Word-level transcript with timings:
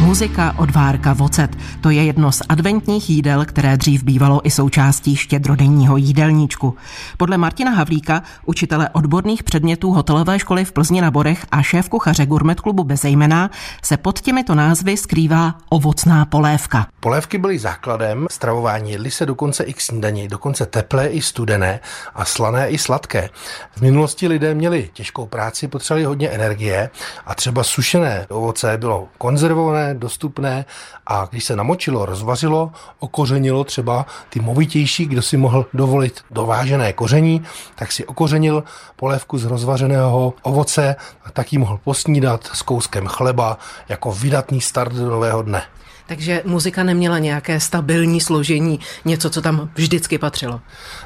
Muzika 0.00 0.54
od 0.58 0.70
Várka 0.70 1.12
Vocet. 1.12 1.50
To 1.80 1.90
je 1.90 2.04
jedno 2.04 2.32
z 2.32 2.42
adventních 2.48 3.10
jídel, 3.10 3.44
které 3.44 3.76
dřív 3.76 4.02
bývalo 4.02 4.46
i 4.46 4.50
součástí 4.50 5.16
štědrodenního 5.16 5.96
jídelníčku. 5.96 6.76
Podle 7.16 7.38
Martina 7.38 7.70
Havlíka, 7.70 8.22
učitele 8.46 8.88
odborných 8.92 9.42
předmětů 9.42 9.92
hotelové 9.92 10.38
školy 10.38 10.64
v 10.64 10.72
Plzni 10.72 11.00
na 11.00 11.10
Borech 11.10 11.46
a 11.52 11.62
šéf 11.62 11.88
kuchaře 11.88 12.26
Gourmet 12.26 12.60
klubu 12.60 12.84
Bezejmená, 12.84 13.50
se 13.84 13.96
pod 13.96 14.20
těmito 14.20 14.54
názvy 14.54 14.96
skrývá 14.96 15.54
ovocná 15.68 16.24
polévka. 16.24 16.86
Polévky 17.00 17.38
byly 17.38 17.58
základem 17.58 18.26
stravování, 18.30 18.92
jedli 18.92 19.10
se 19.10 19.26
dokonce 19.26 19.64
i 19.64 19.72
k 19.72 19.80
snídani, 19.80 20.28
dokonce 20.28 20.66
teplé 20.66 21.06
i 21.06 21.22
studené 21.22 21.80
a 22.14 22.24
slané 22.24 22.68
i 22.68 22.78
sladké. 22.78 23.30
V 23.76 23.80
minulosti 23.80 24.28
lidé 24.28 24.54
měli 24.54 24.90
těžkou 24.92 25.26
práci, 25.26 25.68
potřebovali 25.68 26.04
hodně 26.04 26.28
energie 26.28 26.90
a 27.26 27.34
třeba 27.34 27.64
sušené 27.64 28.26
ovoce 28.28 28.76
bylo 28.78 29.08
konzervované, 29.18 29.89
dostupné 29.94 30.64
a 31.06 31.28
když 31.30 31.44
se 31.44 31.56
namočilo, 31.56 32.06
rozvařilo, 32.06 32.72
okořenilo 32.98 33.64
třeba 33.64 34.06
ty 34.28 34.40
movitější, 34.40 35.06
kdo 35.06 35.22
si 35.22 35.36
mohl 35.36 35.66
dovolit 35.74 36.20
dovážené 36.30 36.92
koření, 36.92 37.42
tak 37.74 37.92
si 37.92 38.06
okořenil 38.06 38.64
polévku 38.96 39.38
z 39.38 39.44
rozvařeného 39.44 40.34
ovoce 40.42 40.96
a 41.24 41.30
tak 41.30 41.52
ji 41.52 41.58
mohl 41.58 41.80
posnídat 41.84 42.50
s 42.52 42.62
kouskem 42.62 43.06
chleba 43.06 43.58
jako 43.88 44.12
vydatný 44.12 44.60
start 44.60 44.92
do 44.92 45.10
nového 45.10 45.42
dne. 45.42 45.62
Takže 46.10 46.42
muzika 46.44 46.82
neměla 46.82 47.18
nějaké 47.18 47.60
stabilní 47.60 48.20
složení, 48.20 48.80
něco, 49.04 49.30
co 49.30 49.42
tam 49.42 49.70
vždycky 49.74 50.18
patřilo. 50.18 50.60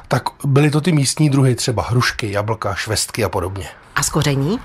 Tak 0.07 0.23
byly 0.45 0.71
to 0.71 0.81
ty 0.81 0.91
místní 0.91 1.29
druhy, 1.29 1.55
třeba 1.55 1.83
hrušky, 1.83 2.31
jablka, 2.31 2.75
švestky 2.75 3.23
a 3.23 3.29
podobně. 3.29 3.67
A 3.95 4.03
skoření? 4.03 4.59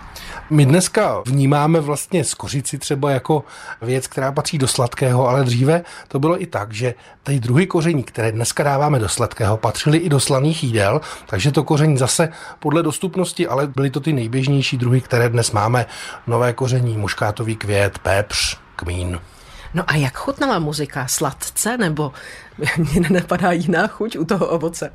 My 0.51 0.67
dneska 0.67 1.23
vnímáme 1.27 1.81
vlastně 1.81 2.25
skořici 2.25 2.79
třeba 2.79 3.11
jako 3.11 3.45
věc, 3.83 4.07
která 4.07 4.33
patří 4.33 4.59
do 4.59 4.69
sladkého, 4.69 5.29
ale 5.29 5.45
dříve 5.45 5.83
to 6.09 6.19
bylo 6.19 6.43
i 6.43 6.47
tak, 6.47 6.73
že 6.73 6.95
ty 7.23 7.41
druhy 7.41 7.67
koření, 7.67 8.03
které 8.03 8.33
dneska 8.33 8.62
dáváme 8.62 8.98
do 8.98 9.09
sladkého, 9.09 9.57
patřily 9.57 9.98
i 9.98 10.09
do 10.09 10.20
slaných 10.20 10.64
jídel, 10.64 11.01
takže 11.27 11.53
to 11.53 11.64
koření 11.64 11.98
zase 11.98 12.29
podle 12.59 12.83
dostupnosti, 12.83 13.47
ale 13.47 13.67
byly 13.67 13.91
to 13.91 14.01
ty 14.01 14.12
nejběžnější 14.12 14.77
druhy, 14.77 15.01
které 15.01 15.29
dnes 15.29 15.53
máme. 15.53 15.86
Nové 16.27 16.53
koření, 16.53 16.97
muškátový 16.97 17.57
květ, 17.57 17.98
pepř, 17.98 18.57
kmín. 18.77 19.20
No 19.75 19.85
a 19.87 19.97
jak 19.97 20.17
chutnala 20.17 20.59
muzika? 20.59 21.07
Sladce 21.07 21.77
nebo 21.77 22.13
mě 22.77 23.01
nenapadá 23.01 23.53
jiná 23.53 23.87
chuť 23.87 24.19
u 24.19 24.25
toho 24.25 24.47
ovoce? 24.47 24.93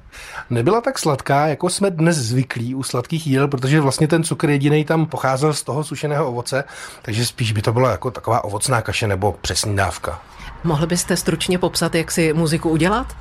Nebyla 0.50 0.82
tak 0.82 1.00
sladká, 1.00 1.48
jako 1.48 1.70
jsme 1.70 1.92
dnes 1.92 2.18
zvyklí 2.18 2.76
u 2.76 2.84
sladkých 2.84 3.28
jídel, 3.28 3.48
protože 3.48 3.82
vlastně 3.82 4.08
ten 4.08 4.24
cukr 4.24 4.50
jediný 4.50 4.86
tam 4.86 5.06
pocházel 5.06 5.54
z 5.54 5.64
toho 5.64 5.84
sušeného 5.84 6.28
ovoce, 6.28 6.64
takže 7.02 7.26
spíš 7.26 7.52
by 7.52 7.62
to 7.62 7.74
byla 7.74 7.92
jako 7.92 8.12
taková 8.12 8.44
ovocná 8.44 8.82
kaše 8.82 9.08
nebo 9.08 9.36
přesní 9.42 9.76
dávka. 9.76 10.22
Mohl 10.64 10.88
byste 10.88 11.18
stručně 11.18 11.60
popsat, 11.60 11.96
jak 11.96 12.12
si 12.12 12.34
muziku 12.34 12.70
udělat? 12.70 13.16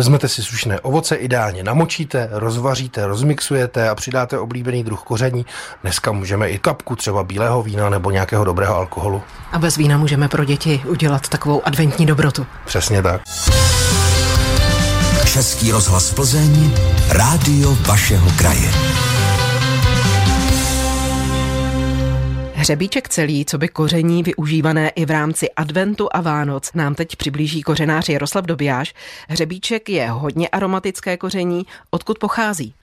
Vezmete 0.00 0.28
si 0.28 0.42
sušené 0.42 0.80
ovoce, 0.80 1.14
ideálně 1.14 1.64
namočíte, 1.64 2.28
rozvaříte, 2.32 3.06
rozmixujete 3.06 3.88
a 3.88 3.94
přidáte 3.94 4.38
oblíbený 4.38 4.84
druh 4.84 5.02
koření. 5.02 5.46
Dneska 5.82 6.12
můžeme 6.12 6.50
i 6.50 6.58
kapku 6.58 6.96
třeba 6.96 7.24
bílého 7.24 7.62
vína 7.62 7.90
nebo 7.90 8.10
nějakého 8.10 8.44
dobrého 8.44 8.76
alkoholu. 8.76 9.22
A 9.52 9.58
bez 9.58 9.76
vína 9.76 9.98
můžeme 9.98 10.28
pro 10.28 10.44
děti 10.44 10.82
udělat 10.86 11.28
takovou 11.28 11.66
adventní 11.66 12.06
dobrotu. 12.06 12.46
Přesně 12.64 13.02
tak. 13.02 13.22
Český 15.32 15.72
rozhlas 15.72 16.14
Plzeň, 16.14 16.70
rádio 17.08 17.76
vašeho 17.86 18.30
kraje. 18.38 18.70
Hřebíček 22.70 23.08
celý, 23.08 23.44
co 23.44 23.58
by 23.58 23.68
koření 23.68 24.22
využívané 24.22 24.88
i 24.88 25.04
v 25.04 25.10
rámci 25.10 25.50
adventu 25.50 26.08
a 26.12 26.20
Vánoc, 26.20 26.72
nám 26.74 26.94
teď 26.94 27.16
přiblíží 27.16 27.62
kořenář 27.62 28.08
Jaroslav 28.08 28.44
Dobijáš. 28.44 28.94
Hřebíček 29.28 29.88
je 29.88 30.10
hodně 30.10 30.48
aromatické 30.48 31.16
koření. 31.16 31.66
Odkud 31.90 32.18
pochází? 32.18 32.74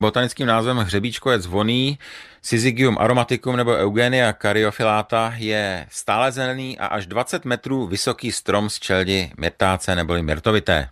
Botanickým 0.00 0.46
názvem 0.46 0.76
hřebíčko 0.76 1.30
je 1.30 1.40
zvoný, 1.40 1.98
Syzygium 2.42 2.98
aromaticum 2.98 3.56
nebo 3.56 3.72
Eugenia 3.72 4.32
caryophyllata 4.32 5.32
je 5.36 5.86
stále 5.90 6.32
zelený 6.32 6.78
a 6.78 6.86
až 6.86 7.06
20 7.06 7.44
metrů 7.44 7.86
vysoký 7.86 8.32
strom 8.32 8.70
z 8.70 8.78
čeldi 8.78 9.32
myrtáce 9.38 9.94
neboli 9.94 10.22
myrtovité. 10.22 10.88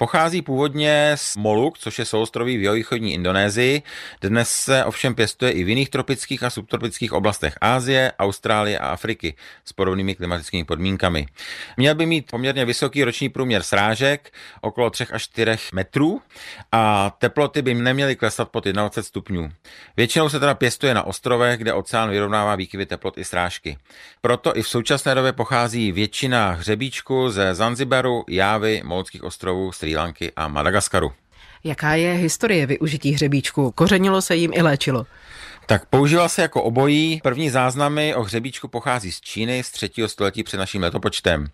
Pochází 0.00 0.42
původně 0.42 1.12
z 1.14 1.36
Moluk, 1.36 1.78
což 1.78 1.98
je 1.98 2.04
soustroví 2.04 2.56
v 2.56 2.60
jihovýchodní 2.60 3.14
Indonésii. 3.14 3.82
Dnes 4.20 4.50
se 4.50 4.84
ovšem 4.84 5.14
pěstuje 5.14 5.52
i 5.52 5.64
v 5.64 5.68
jiných 5.68 5.90
tropických 5.90 6.42
a 6.42 6.50
subtropických 6.50 7.12
oblastech 7.12 7.54
Ázie, 7.60 8.12
Austrálie 8.18 8.78
a 8.78 8.88
Afriky 8.88 9.34
s 9.64 9.72
podobnými 9.72 10.14
klimatickými 10.14 10.64
podmínkami. 10.64 11.26
Měl 11.76 11.94
by 11.94 12.06
mít 12.06 12.30
poměrně 12.30 12.64
vysoký 12.64 13.04
roční 13.04 13.28
průměr 13.28 13.62
srážek, 13.62 14.32
okolo 14.60 14.90
3 14.90 15.06
až 15.12 15.22
4 15.22 15.56
metrů 15.72 16.22
a 16.72 17.12
teploty 17.18 17.62
by 17.62 17.74
neměly 17.74 18.16
klesat 18.16 18.48
pod 18.48 18.64
21 18.64 19.02
stupňů. 19.02 19.48
Většinou 19.96 20.28
se 20.28 20.40
teda 20.40 20.54
pěstuje 20.54 20.94
na 20.94 21.02
ostrovech, 21.02 21.58
kde 21.58 21.72
oceán 21.72 22.10
vyrovnává 22.10 22.56
výkyvy 22.56 22.86
teplot 22.86 23.18
i 23.18 23.24
srážky. 23.24 23.76
Proto 24.20 24.56
i 24.56 24.62
v 24.62 24.68
současné 24.68 25.14
době 25.14 25.32
pochází 25.32 25.92
většina 25.92 26.50
hřebíčku 26.50 27.30
ze 27.30 27.54
Zanzibaru, 27.54 28.24
Jávy, 28.28 28.82
Moluckých 28.84 29.24
ostrovů, 29.24 29.72
Sri 29.72 29.89
Lanky 29.96 30.32
a 30.36 30.48
Madagaskaru. 30.48 31.12
Jaká 31.64 31.94
je 31.94 32.12
historie 32.12 32.66
využití 32.66 33.12
hřebíčku? 33.12 33.70
Kořenilo 33.70 34.22
se 34.22 34.36
jim 34.36 34.50
i 34.54 34.62
léčilo? 34.62 35.06
Tak 35.66 35.86
používal 35.86 36.28
se 36.28 36.42
jako 36.42 36.62
obojí. 36.62 37.20
První 37.22 37.50
záznamy 37.50 38.14
o 38.14 38.22
hřebíčku 38.22 38.68
pochází 38.68 39.12
z 39.12 39.20
Číny 39.20 39.62
z 39.62 39.70
3. 39.70 39.90
století 40.06 40.42
před 40.42 40.56
naším 40.56 40.82
letopočtem. 40.82 41.46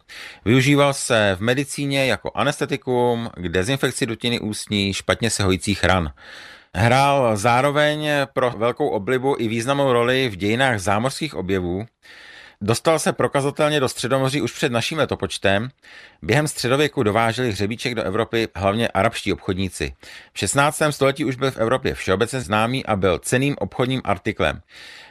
Využíval 0.44 0.94
se 0.94 1.36
v 1.38 1.40
medicíně 1.40 2.06
jako 2.06 2.30
anestetikum, 2.34 3.30
k 3.36 3.48
dezinfekci 3.48 4.06
dutiny 4.06 4.40
ústní, 4.40 4.92
špatně 4.92 5.30
se 5.30 5.42
hojících 5.42 5.84
ran. 5.84 6.12
Hrál 6.74 7.36
zároveň 7.36 8.08
pro 8.32 8.50
velkou 8.50 8.88
oblibu 8.88 9.36
i 9.38 9.48
významnou 9.48 9.92
roli 9.92 10.28
v 10.28 10.36
dějinách 10.36 10.78
zámořských 10.78 11.34
objevů. 11.34 11.86
Dostal 12.60 12.98
se 12.98 13.12
prokazatelně 13.12 13.80
do 13.80 13.88
Středomoří 13.88 14.42
už 14.42 14.52
před 14.52 14.72
naším 14.72 14.98
letopočtem. 14.98 15.68
Během 16.22 16.48
středověku 16.48 17.02
dováželi 17.02 17.50
hřebíček 17.50 17.94
do 17.94 18.02
Evropy 18.02 18.48
hlavně 18.56 18.88
arabští 18.88 19.32
obchodníci. 19.32 19.94
V 20.32 20.38
16. 20.38 20.82
století 20.90 21.24
už 21.24 21.36
byl 21.36 21.50
v 21.50 21.56
Evropě 21.56 21.94
všeobecně 21.94 22.40
známý 22.40 22.86
a 22.86 22.96
byl 22.96 23.18
ceným 23.18 23.56
obchodním 23.58 24.02
artiklem. 24.04 24.60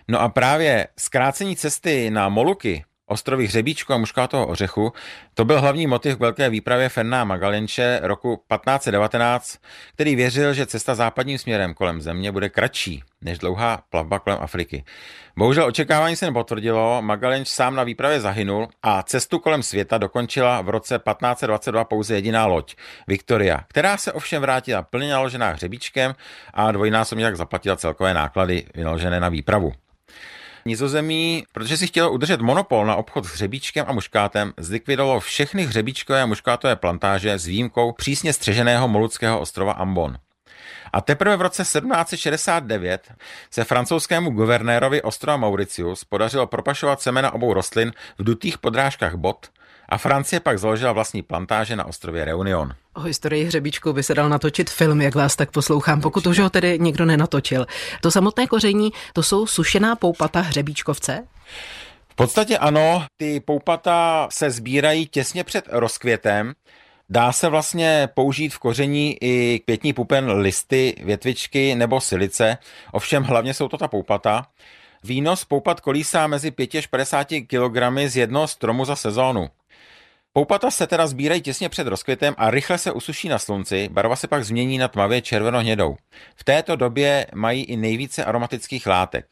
No 0.08 0.22
a 0.22 0.30
právě 0.30 0.88
zkrácení 0.98 1.56
cesty 1.56 2.10
na 2.10 2.30
Moluky 2.30 2.86
ostrovy 3.06 3.48
Hřebíčku 3.48 3.94
a 3.94 3.98
muškátového 3.98 4.48
ořechu, 4.48 4.94
to 5.34 5.46
byl 5.46 5.62
hlavní 5.62 5.88
motiv 5.88 6.16
k 6.16 6.20
velké 6.20 6.50
výpravě 6.50 6.90
Ferná 6.90 7.24
Magalenče 7.24 8.00
roku 8.04 8.36
1519, 8.36 9.58
který 9.94 10.16
věřil, 10.16 10.54
že 10.54 10.66
cesta 10.66 10.96
západním 10.96 11.38
směrem 11.38 11.74
kolem 11.74 12.02
země 12.02 12.32
bude 12.32 12.50
kratší 12.50 13.04
než 13.22 13.38
dlouhá 13.38 13.84
plavba 13.90 14.20
kolem 14.20 14.40
Afriky. 14.42 14.84
Bohužel 15.38 15.66
očekávání 15.66 16.16
se 16.16 16.26
nepotvrdilo, 16.26 17.02
Magalenč 17.02 17.48
sám 17.48 17.76
na 17.76 17.84
výpravě 17.84 18.20
zahynul 18.20 18.68
a 18.84 19.04
cestu 19.04 19.40
kolem 19.40 19.64
světa 19.64 19.98
dokončila 19.98 20.62
v 20.62 20.70
roce 20.70 21.00
1522 21.00 21.84
pouze 21.84 22.16
jediná 22.16 22.46
loď, 22.46 22.76
Victoria, 23.08 23.60
která 23.68 23.98
se 23.98 24.14
ovšem 24.14 24.42
vrátila 24.42 24.82
plně 24.82 25.12
naložená 25.12 25.50
hřebíčkem 25.50 26.16
a 26.54 26.72
dvojnásobně 26.72 27.26
tak 27.26 27.38
zaplatila 27.38 27.76
celkové 27.76 28.14
náklady 28.14 28.66
vynaložené 28.76 29.20
na 29.20 29.30
výpravu. 29.30 29.72
Nizozemí, 30.68 31.44
protože 31.52 31.78
si 31.78 31.88
chtělo 31.88 32.12
udržet 32.12 32.42
monopol 32.42 32.86
na 32.86 32.96
obchod 32.96 33.26
s 33.26 33.30
hřebíčkem 33.30 33.86
a 33.88 33.92
muškátem, 33.92 34.54
zlikvidovalo 34.58 35.20
všechny 35.20 35.64
hřebíčkové 35.66 36.22
a 36.22 36.26
muškátové 36.26 36.76
plantáže 36.76 37.40
s 37.40 37.46
výjimkou 37.46 37.92
přísně 37.92 38.34
střeženého 38.34 38.88
moluckého 38.88 39.40
ostrova 39.40 39.74
Ambon. 39.74 40.18
A 40.94 41.02
teprve 41.02 41.38
v 41.38 41.42
roce 41.42 41.64
1769 41.64 43.14
se 43.52 43.64
francouzskému 43.64 44.30
guvernérovi 44.30 45.02
ostrova 45.02 45.38
Mauritius 45.38 46.04
podařilo 46.04 46.48
propašovat 46.48 47.02
semena 47.02 47.34
obou 47.34 47.54
rostlin 47.54 47.94
v 48.18 48.24
dutých 48.24 48.58
podrážkách 48.58 49.16
bot 49.16 49.50
a 49.90 49.98
Francie 49.98 50.40
pak 50.40 50.60
založila 50.60 50.92
vlastní 50.92 51.22
plantáže 51.22 51.76
na 51.76 51.86
ostrově 51.86 52.26
Reunion. 52.26 52.72
O 52.94 53.02
historii 53.02 53.46
hřebíčku 53.46 53.94
by 53.94 54.04
se 54.04 54.14
dal 54.14 54.30
natočit 54.30 54.70
film, 54.70 55.02
jak 55.02 55.16
vás 55.16 55.36
tak 55.36 55.52
poslouchám, 55.52 56.02
pokud 56.02 56.28
už 56.28 56.40
ho 56.40 56.50
tedy 56.50 56.80
někdo 56.80 57.06
nenatočil. 57.06 57.66
To 58.02 58.12
samotné 58.12 58.48
koření, 58.48 58.92
to 59.14 59.24
jsou 59.24 59.48
sušená 59.48 59.96
poupata 59.96 60.42
hřebíčkovce? 60.42 61.28
V 62.10 62.16
podstatě 62.16 62.58
ano, 62.58 63.06
ty 63.18 63.40
poupata 63.40 64.28
se 64.32 64.52
sbírají 64.52 65.08
těsně 65.08 65.44
před 65.44 65.66
rozkvětem. 65.72 66.54
Dá 67.10 67.32
se 67.32 67.50
vlastně 67.50 68.10
použít 68.14 68.54
v 68.54 68.60
koření 68.60 69.18
i 69.22 69.60
květní 69.66 69.94
pupen 69.94 70.32
listy, 70.32 70.96
větvičky 71.04 71.76
nebo 71.76 72.02
silice, 72.02 72.58
ovšem 72.92 73.24
hlavně 73.24 73.54
jsou 73.54 73.68
to 73.68 73.78
ta 73.78 73.88
poupata. 73.88 74.48
Výnos 75.04 75.46
poupat 75.46 75.82
kolísá 75.82 76.28
mezi 76.28 76.52
5 76.52 76.76
až 76.76 76.88
50 76.88 77.28
kg 77.48 77.78
z 78.08 78.18
jednoho 78.18 78.48
stromu 78.48 78.86
za 78.86 78.96
sezónu. 78.96 79.50
Poupata 80.38 80.72
se 80.72 80.88
teda 80.88 81.08
sbírají 81.08 81.42
těsně 81.42 81.70
před 81.70 81.88
rozkvětem 81.88 82.36
a 82.38 82.52
rychle 82.52 82.78
se 82.78 82.92
usuší 82.92 83.30
na 83.30 83.40
slunci, 83.40 83.90
barva 83.92 84.16
se 84.16 84.28
pak 84.28 84.44
změní 84.44 84.78
na 84.78 84.88
tmavě 84.88 85.22
červeno-hnědou. 85.22 85.96
V 86.36 86.44
této 86.44 86.76
době 86.76 87.28
mají 87.36 87.64
i 87.64 87.78
nejvíce 87.78 88.26
aromatických 88.26 88.88
látek. 88.88 89.26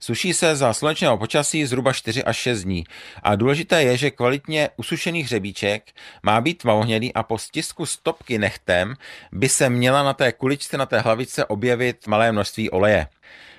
Suší 0.00 0.34
se 0.34 0.56
za 0.56 0.72
slunečného 0.72 1.18
počasí 1.18 1.66
zhruba 1.66 1.92
4 1.92 2.24
až 2.24 2.36
6 2.36 2.62
dní. 2.62 2.84
A 3.22 3.36
důležité 3.36 3.82
je, 3.82 3.96
že 3.96 4.10
kvalitně 4.10 4.68
usušený 4.76 5.22
hřebíček 5.22 5.90
má 6.22 6.40
být 6.40 6.58
tmavohnědý 6.58 7.14
a 7.14 7.22
po 7.22 7.38
stisku 7.38 7.86
stopky 7.86 8.38
nechtem 8.38 8.94
by 9.32 9.48
se 9.48 9.70
měla 9.70 10.02
na 10.02 10.12
té 10.12 10.32
kuličce, 10.32 10.76
na 10.76 10.86
té 10.86 11.00
hlavičce 11.00 11.44
objevit 11.44 12.06
malé 12.06 12.32
množství 12.32 12.70
oleje. 12.70 13.06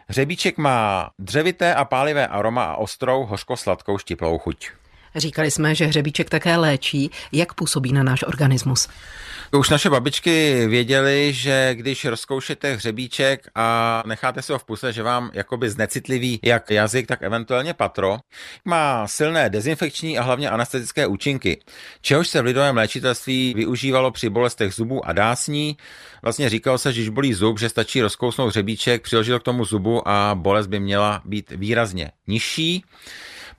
Hřebíček 0.07 0.57
má 0.57 1.09
dřevité 1.19 1.75
a 1.75 1.85
pálivé 1.85 2.27
aroma 2.27 2.63
a 2.65 2.75
ostrou, 2.75 3.25
hořko-sladkou 3.25 3.97
štiplou 3.97 4.37
chuť. 4.37 4.69
Říkali 5.17 5.51
jsme, 5.51 5.75
že 5.75 5.85
hřebíček 5.85 6.29
také 6.29 6.57
léčí. 6.57 7.11
Jak 7.31 7.53
působí 7.53 7.93
na 7.93 8.03
náš 8.03 8.23
organismus? 8.23 8.87
Už 9.51 9.69
naše 9.69 9.89
babičky 9.89 10.67
věděly, 10.67 11.33
že 11.33 11.75
když 11.75 12.05
rozkoušete 12.05 12.73
hřebíček 12.73 13.47
a 13.55 14.03
necháte 14.05 14.41
si 14.41 14.51
ho 14.51 14.59
v 14.59 14.63
puse, 14.63 14.93
že 14.93 15.03
vám 15.03 15.31
jakoby 15.33 15.69
znecitlivý 15.69 16.39
jak 16.43 16.71
jazyk, 16.71 17.07
tak 17.07 17.21
eventuálně 17.21 17.73
patro, 17.73 18.17
má 18.65 19.07
silné 19.07 19.49
dezinfekční 19.49 20.17
a 20.17 20.21
hlavně 20.21 20.49
anestetické 20.49 21.07
účinky, 21.07 21.59
čehož 22.01 22.27
se 22.27 22.41
v 22.41 22.45
lidovém 22.45 22.77
léčitelství 22.77 23.53
využívalo 23.53 24.11
při 24.11 24.29
bolestech 24.29 24.73
zubů 24.73 25.07
a 25.07 25.13
dásní. 25.13 25.77
Vlastně 26.21 26.49
říkalo 26.49 26.77
se, 26.77 26.93
že 26.93 27.01
když 27.01 27.09
bolí 27.09 27.33
zub, 27.33 27.59
že 27.59 27.69
stačí 27.69 28.01
rozkousnout 28.01 28.49
hřebíček, 28.49 29.01
přiložit 29.01 29.39
k 29.39 29.43
tomu 29.43 29.65
zubu 29.65 30.07
a 30.07 30.35
bolest 30.35 30.67
by 30.67 30.79
měla 30.79 31.21
být 31.25 31.51
výrazně 31.51 32.11
nižší. 32.27 32.83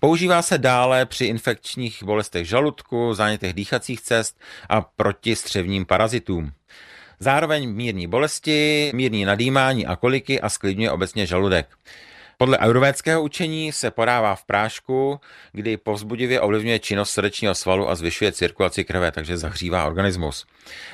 Používá 0.00 0.42
se 0.42 0.58
dále 0.58 1.06
při 1.06 1.24
infekčních 1.24 2.02
bolestech 2.02 2.48
žaludku, 2.48 3.14
zánětech 3.14 3.52
dýchacích 3.52 4.00
cest 4.00 4.40
a 4.68 4.80
proti 4.80 5.36
střevním 5.36 5.86
parazitům. 5.86 6.52
Zároveň 7.20 7.74
mírní 7.74 8.06
bolesti, 8.06 8.90
mírní 8.94 9.24
nadýmání 9.24 9.86
a 9.86 9.96
koliky 9.96 10.40
a 10.40 10.48
sklidňuje 10.48 10.90
obecně 10.90 11.26
žaludek. 11.26 11.68
Podle 12.36 12.56
ayurvédského 12.56 13.22
učení 13.22 13.72
se 13.72 13.90
podává 13.90 14.34
v 14.34 14.44
prášku, 14.44 15.20
kdy 15.52 15.76
povzbudivě 15.76 16.40
ovlivňuje 16.40 16.78
činnost 16.78 17.10
srdečního 17.10 17.54
svalu 17.54 17.88
a 17.90 17.94
zvyšuje 17.94 18.32
cirkulaci 18.32 18.84
krve, 18.84 19.12
takže 19.12 19.38
zahřívá 19.38 19.86
organismus. 19.86 20.46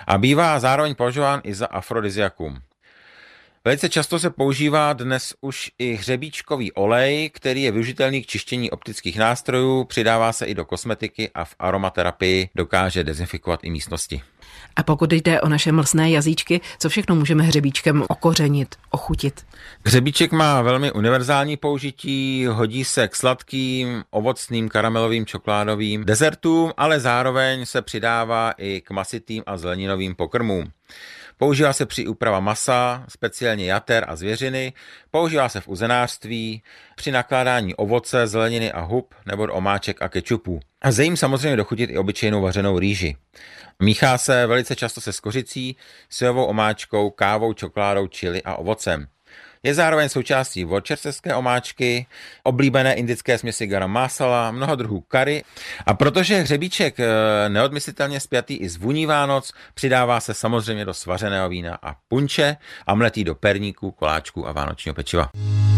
A 0.07 0.19
bývá 0.19 0.59
zároveň 0.59 0.95
považován 0.95 1.41
i 1.45 1.55
za 1.55 1.67
afrodiziakum. 1.67 2.59
Velice 3.67 3.89
často 3.89 4.19
se 4.19 4.31
používá 4.31 4.93
dnes 4.93 5.35
už 5.41 5.71
i 5.79 5.95
hřebíčkový 5.95 6.73
olej, 6.73 7.31
který 7.31 7.63
je 7.63 7.73
využitelný 7.73 8.23
k 8.23 8.27
čištění 8.27 8.71
optických 8.71 9.19
nástrojů, 9.19 9.85
přidává 9.85 10.33
se 10.33 10.47
i 10.47 10.55
do 10.55 10.65
kosmetiky 10.65 11.31
a 11.35 11.45
v 11.45 11.55
aromaterapii 11.59 12.49
dokáže 12.55 13.05
dezinfikovat 13.05 13.61
i 13.63 13.71
místnosti. 13.71 14.23
A 14.77 14.83
pokud 14.83 15.13
jde 15.13 15.41
o 15.41 15.49
naše 15.49 15.73
mlsné 15.73 16.11
jazyčky, 16.11 16.61
co 16.79 16.89
všechno 16.89 17.15
můžeme 17.15 17.43
hřebíčkem 17.43 18.05
okořenit, 18.09 18.75
ochutit? 18.91 19.47
Hřebíček 19.85 20.33
má 20.33 20.63
velmi 20.63 20.93
univerzální 20.93 21.57
použití, 21.57 22.47
hodí 22.47 22.85
se 22.85 23.09
k 23.09 23.17
sladkým, 23.17 24.05
ovocným, 24.11 24.69
karamelovým, 24.69 25.27
čokoládovým 25.27 26.05
dezertům, 26.05 26.73
ale 26.77 27.01
zároveň 27.01 27.67
se 27.67 27.83
přidává 27.83 28.53
i 28.59 28.81
k 28.81 28.91
masitým 28.91 29.43
a 29.47 29.57
zeleninovým 29.57 30.15
pokrmům. 30.15 30.73
Používá 31.37 31.73
se 31.73 31.87
při 31.87 32.07
úprava 32.07 32.41
masa, 32.41 33.05
speciálně 33.09 33.67
jater 33.67 34.05
a 34.09 34.17
zvěřiny, 34.17 34.73
používá 35.11 35.49
se 35.49 35.61
v 35.61 35.69
uzenářství, 35.69 36.63
při 36.97 37.13
nakládání 37.13 37.75
ovoce, 37.75 38.27
zeleniny 38.27 38.73
a 38.73 38.81
hub 38.81 39.15
nebo 39.27 39.43
omáček 39.45 40.03
a 40.03 40.09
kečupů. 40.09 40.61
A 40.85 40.89
lze 40.89 41.05
jim 41.05 41.17
samozřejmě 41.17 41.57
dochutit 41.57 41.91
i 41.91 41.99
obyčejnou 41.99 42.43
vařenou 42.43 42.79
rýži. 42.79 43.17
Míchá 43.83 44.19
se 44.19 44.47
velice 44.47 44.77
často 44.77 45.01
se 45.01 45.13
skořicí, 45.13 45.77
sojovou 46.11 46.45
omáčkou, 46.45 47.11
kávou, 47.11 47.53
čokoládou, 47.53 48.07
čili 48.07 48.43
a 48.43 48.55
ovocem. 48.55 49.07
Je 49.63 49.75
zároveň 49.75 50.09
součástí 50.09 50.65
worcesterské 50.65 51.35
omáčky, 51.35 52.07
oblíbené 52.43 52.95
indické 52.95 53.39
směsi 53.39 53.67
garam 53.67 53.91
masala, 53.91 54.51
mnoho 54.51 54.77
druhů 54.77 55.01
kary. 55.01 55.45
A 55.87 55.95
protože 55.95 56.41
hřebíček 56.41 57.01
eh, 57.01 57.09
neodmyslitelně 57.49 58.21
spjatý 58.21 58.57
i 58.57 58.69
z 58.69 58.77
vůní 58.77 59.07
Vánoc, 59.07 59.53
přidává 59.75 60.21
se 60.21 60.35
samozřejmě 60.35 60.85
do 60.85 60.95
svařeného 60.95 61.49
vína 61.49 61.79
a 61.83 61.95
punče 62.09 62.57
a 62.87 62.95
mletý 62.95 63.25
do 63.25 63.35
perníků, 63.35 63.91
koláčků 63.91 64.49
a 64.49 64.53
vánočního 64.53 64.95
pečiva. 64.95 65.31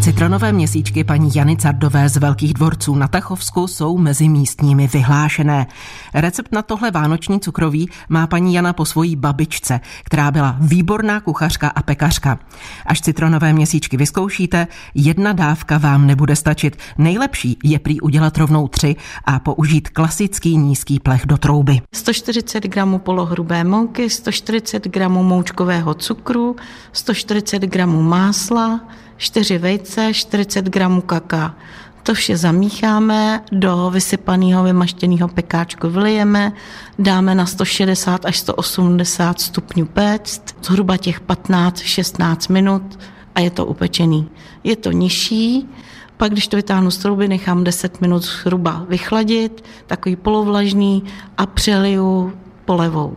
Citronové 0.07 0.51
měsíčky 0.51 1.03
paní 1.03 1.31
Jany 1.35 1.57
Cardové 1.57 2.09
z 2.09 2.17
Velkých 2.17 2.53
dvorců 2.53 2.95
na 2.95 3.07
Tachovsku 3.07 3.67
jsou 3.67 3.97
mezi 3.97 4.29
místními 4.29 4.87
vyhlášené. 4.87 5.67
Recept 6.13 6.51
na 6.51 6.61
tohle 6.61 6.91
vánoční 6.91 7.39
cukroví 7.39 7.89
má 8.09 8.27
paní 8.27 8.53
Jana 8.53 8.73
po 8.73 8.85
svojí 8.85 9.15
babičce, 9.15 9.79
která 10.03 10.31
byla 10.31 10.57
výborná 10.59 11.19
kuchařka 11.19 11.67
a 11.67 11.81
pekařka. 11.81 12.39
Až 12.85 13.01
citronové 13.01 13.53
měsíčky 13.53 13.97
vyzkoušíte, 13.97 14.67
jedna 14.95 15.33
dávka 15.33 15.77
vám 15.77 16.07
nebude 16.07 16.35
stačit. 16.35 16.77
Nejlepší 16.97 17.57
je 17.63 17.79
prý 17.79 18.01
udělat 18.01 18.37
rovnou 18.37 18.67
tři 18.67 18.95
a 19.25 19.39
použít 19.39 19.89
klasický 19.89 20.57
nízký 20.57 20.99
plech 20.99 21.21
do 21.25 21.37
trouby. 21.37 21.81
140 21.93 22.63
gramů 22.63 22.99
polohrubé 22.99 23.63
mouky, 23.63 24.09
140 24.09 24.87
gramů 24.87 25.23
moučkového 25.23 25.93
cukru, 25.93 26.55
140 26.93 27.61
gramů 27.61 28.01
másla, 28.01 28.79
4 29.17 29.57
vejce, 29.57 30.13
40 30.13 30.65
gramů 30.65 31.01
kaká. 31.01 31.55
To 32.03 32.13
vše 32.13 32.37
zamícháme, 32.37 33.43
do 33.51 33.89
vysypaného 33.93 34.63
vymaštěného 34.63 35.27
pekáčku 35.27 35.89
vylijeme, 35.89 36.53
dáme 36.99 37.35
na 37.35 37.45
160 37.45 38.25
až 38.25 38.37
180 38.37 39.41
stupňů 39.41 39.85
péct, 39.85 40.55
zhruba 40.63 40.97
těch 40.97 41.21
15-16 41.21 42.53
minut 42.53 42.99
a 43.35 43.39
je 43.39 43.49
to 43.49 43.65
upečený. 43.65 44.29
Je 44.63 44.75
to 44.75 44.91
nižší, 44.91 45.69
pak 46.17 46.31
když 46.31 46.47
to 46.47 46.57
vytáhnu 46.57 46.91
z 46.91 46.97
trouby, 46.97 47.27
nechám 47.27 47.63
10 47.63 48.01
minut 48.01 48.19
zhruba 48.19 48.85
vychladit, 48.89 49.63
takový 49.87 50.15
polovlažný 50.15 51.03
a 51.37 51.45
přeliju 51.45 52.33
polevou. 52.65 53.15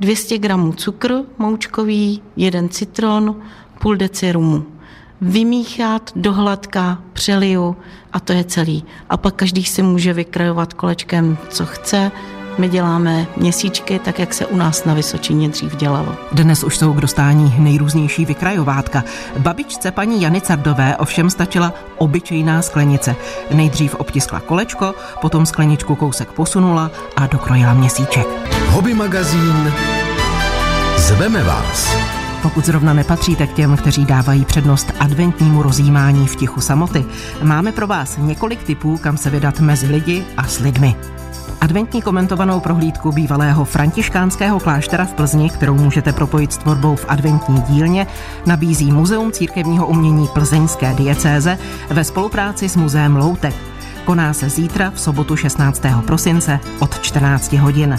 200 0.00 0.38
gramů 0.38 0.72
cukr 0.72 1.22
moučkový, 1.38 2.22
jeden 2.36 2.68
citron, 2.68 3.36
půl 3.78 3.96
deci 3.96 4.32
rumu 4.32 4.75
vymíchat 5.20 6.10
do 6.16 6.32
hladka, 6.32 6.98
přeliju 7.12 7.76
a 8.12 8.20
to 8.20 8.32
je 8.32 8.44
celý. 8.44 8.84
A 9.10 9.16
pak 9.16 9.34
každý 9.34 9.64
si 9.64 9.82
může 9.82 10.12
vykrajovat 10.12 10.74
kolečkem, 10.74 11.38
co 11.48 11.66
chce. 11.66 12.10
My 12.58 12.68
děláme 12.68 13.26
měsíčky, 13.36 13.98
tak 13.98 14.18
jak 14.18 14.34
se 14.34 14.46
u 14.46 14.56
nás 14.56 14.84
na 14.84 14.94
Vysočině 14.94 15.48
dřív 15.48 15.76
dělalo. 15.76 16.16
Dnes 16.32 16.64
už 16.64 16.78
jsou 16.78 16.92
k 16.92 17.00
dostání 17.00 17.54
nejrůznější 17.58 18.24
vykrajovátka. 18.24 19.04
Babičce 19.38 19.90
paní 19.90 20.22
Jany 20.22 20.40
Cardové 20.40 20.96
ovšem 20.96 21.30
stačila 21.30 21.72
obyčejná 21.98 22.62
sklenice. 22.62 23.16
Nejdřív 23.54 23.94
obtiskla 23.94 24.40
kolečko, 24.40 24.94
potom 25.20 25.46
skleničku 25.46 25.94
kousek 25.94 26.32
posunula 26.32 26.90
a 27.16 27.26
dokrojila 27.26 27.74
měsíček. 27.74 28.26
Hobby 28.68 28.94
magazín 28.94 29.72
Zveme 30.96 31.42
vás. 31.42 31.96
Pokud 32.42 32.64
zrovna 32.64 32.92
nepatříte 32.94 33.46
k 33.46 33.52
těm, 33.52 33.76
kteří 33.76 34.04
dávají 34.04 34.44
přednost 34.44 34.92
adventnímu 35.00 35.62
rozjímání 35.62 36.26
v 36.26 36.36
tichu 36.36 36.60
samoty, 36.60 37.04
máme 37.42 37.72
pro 37.72 37.86
vás 37.86 38.16
několik 38.16 38.62
typů, 38.62 38.98
kam 38.98 39.16
se 39.16 39.30
vydat 39.30 39.60
mezi 39.60 39.86
lidi 39.86 40.24
a 40.36 40.44
s 40.44 40.58
lidmi. 40.58 40.96
Adventní 41.60 42.02
komentovanou 42.02 42.60
prohlídku 42.60 43.12
bývalého 43.12 43.64
františkánského 43.64 44.60
kláštera 44.60 45.04
v 45.04 45.12
Plzni, 45.12 45.50
kterou 45.50 45.74
můžete 45.74 46.12
propojit 46.12 46.52
s 46.52 46.56
tvorbou 46.56 46.96
v 46.96 47.04
adventní 47.08 47.62
dílně, 47.62 48.06
nabízí 48.46 48.92
Muzeum 48.92 49.32
církevního 49.32 49.86
umění 49.86 50.28
Plzeňské 50.28 50.94
diecéze 50.94 51.58
ve 51.90 52.04
spolupráci 52.04 52.68
s 52.68 52.76
Muzeem 52.76 53.16
Loutek. 53.16 53.54
Koná 54.06 54.32
se 54.32 54.48
zítra 54.48 54.90
v 54.90 55.00
sobotu 55.00 55.36
16. 55.36 55.82
prosince 56.06 56.60
od 56.80 57.00
14 57.00 57.52
hodin. 57.52 57.98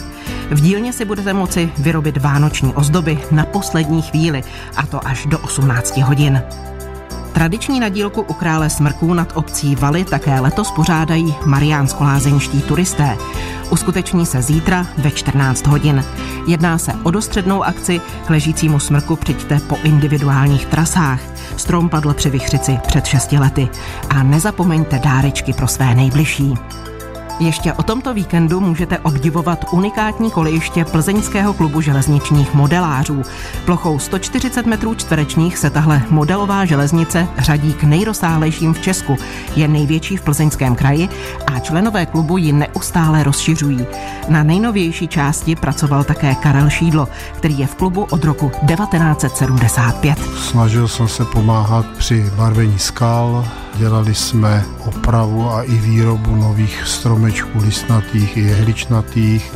V 0.49 0.61
dílně 0.61 0.93
si 0.93 1.05
budete 1.05 1.33
moci 1.33 1.71
vyrobit 1.77 2.17
vánoční 2.17 2.73
ozdoby 2.73 3.19
na 3.31 3.45
poslední 3.45 4.01
chvíli, 4.01 4.43
a 4.77 4.85
to 4.85 5.07
až 5.07 5.25
do 5.25 5.39
18 5.39 5.97
hodin. 5.97 6.43
Tradiční 7.37 7.79
nadílku 7.79 8.21
u 8.21 8.33
krále 8.33 8.69
smrků 8.69 9.13
nad 9.13 9.31
obcí 9.35 9.75
Valy 9.75 10.05
také 10.05 10.39
letos 10.39 10.71
pořádají 10.71 11.35
mariánsko-lázeňští 11.45 12.61
turisté. 12.61 13.17
Uskuteční 13.69 14.25
se 14.25 14.41
zítra 14.41 14.87
ve 14.97 15.11
14 15.11 15.67
hodin. 15.67 16.03
Jedná 16.47 16.77
se 16.77 16.93
o 17.03 17.11
dostřednou 17.11 17.63
akci, 17.63 18.01
k 18.25 18.29
ležícímu 18.29 18.79
smrku 18.79 19.15
přijďte 19.15 19.59
po 19.59 19.77
individuálních 19.83 20.65
trasách. 20.65 21.19
Strom 21.57 21.89
padl 21.89 22.13
při 22.13 22.29
Vychřici 22.29 22.79
před 22.87 23.05
6 23.05 23.31
lety. 23.31 23.69
A 24.09 24.23
nezapomeňte 24.23 24.99
dárečky 24.99 25.53
pro 25.53 25.67
své 25.67 25.95
nejbližší. 25.95 26.53
Ještě 27.39 27.73
o 27.73 27.83
tomto 27.83 28.13
víkendu 28.13 28.59
můžete 28.59 28.99
obdivovat 28.99 29.65
unikátní 29.71 30.31
kolejiště 30.31 30.85
Plzeňského 30.85 31.53
klubu 31.53 31.81
železničních 31.81 32.53
modelářů. 32.53 33.21
Plochou 33.65 33.99
140 33.99 34.65
metrů 34.65 34.95
čtverečních 34.95 35.57
se 35.57 35.69
tahle 35.69 36.01
modelová 36.09 36.65
železnice 36.65 37.27
řadí 37.37 37.73
k 37.73 37.83
nejrozsáhlejším 37.83 38.73
v 38.73 38.81
Česku. 38.81 39.17
Je 39.55 39.67
největší 39.67 40.17
v 40.17 40.21
Plzeňském 40.21 40.75
kraji 40.75 41.09
a 41.47 41.59
členové 41.59 42.05
klubu 42.05 42.37
ji 42.37 42.53
neustále 42.53 43.23
rozšiřují. 43.23 43.85
Na 44.29 44.43
nejnovější 44.43 45.07
části 45.07 45.55
pracoval 45.55 46.03
také 46.03 46.35
Karel 46.35 46.69
Šídlo, 46.69 47.07
který 47.37 47.59
je 47.59 47.67
v 47.67 47.75
klubu 47.75 48.03
od 48.03 48.23
roku 48.23 48.51
1975. 48.67 50.19
Snažil 50.37 50.87
jsem 50.87 51.07
se 51.07 51.25
pomáhat 51.25 51.85
při 51.97 52.31
barvení 52.35 52.79
skal, 52.79 53.45
Dělali 53.77 54.15
jsme 54.15 54.65
opravu 54.85 55.49
a 55.51 55.63
i 55.63 55.75
výrobu 55.75 56.35
nových 56.35 56.83
stromečků 56.85 57.59
listnatých 57.59 58.37
i 58.37 58.41
jehličnatých. 58.41 59.53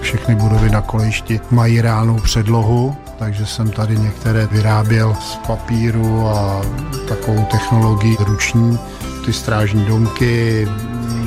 Všechny 0.00 0.34
budovy 0.34 0.70
na 0.70 0.80
kolejišti 0.80 1.40
mají 1.50 1.80
reálnou 1.80 2.16
předlohu, 2.16 2.96
takže 3.18 3.46
jsem 3.46 3.70
tady 3.70 3.98
některé 3.98 4.46
vyráběl 4.46 5.16
z 5.20 5.36
papíru 5.46 6.28
a 6.28 6.62
takovou 7.08 7.44
technologii 7.50 8.16
ruční. 8.20 8.78
Ty 9.24 9.32
strážní 9.32 9.84
domky, 9.84 10.68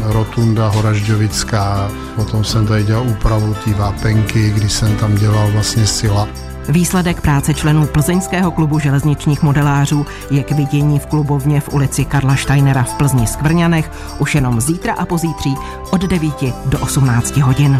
rotunda 0.01 0.67
Horažďovická, 0.67 1.91
potom 2.15 2.43
jsem 2.43 2.67
tady 2.67 2.83
dělal 2.83 3.07
úpravu 3.07 3.53
té 3.53 3.73
vápenky, 3.73 4.49
kdy 4.49 4.69
jsem 4.69 4.95
tam 4.95 5.15
dělal 5.15 5.51
vlastně 5.51 5.87
sila. 5.87 6.27
Výsledek 6.69 7.21
práce 7.21 7.53
členů 7.53 7.87
Plzeňského 7.87 8.51
klubu 8.51 8.79
železničních 8.79 9.43
modelářů 9.43 10.05
je 10.31 10.43
k 10.43 10.51
vidění 10.51 10.99
v 10.99 11.05
klubovně 11.05 11.61
v 11.61 11.73
ulici 11.73 12.05
Karla 12.05 12.35
Steinera 12.35 12.83
v 12.83 12.93
Plzni 12.93 13.27
Skvrňanech 13.27 13.91
už 14.19 14.35
jenom 14.35 14.61
zítra 14.61 14.93
a 14.93 15.05
pozítří 15.05 15.55
od 15.91 16.01
9 16.01 16.33
do 16.65 16.79
18 16.79 17.37
hodin. 17.37 17.79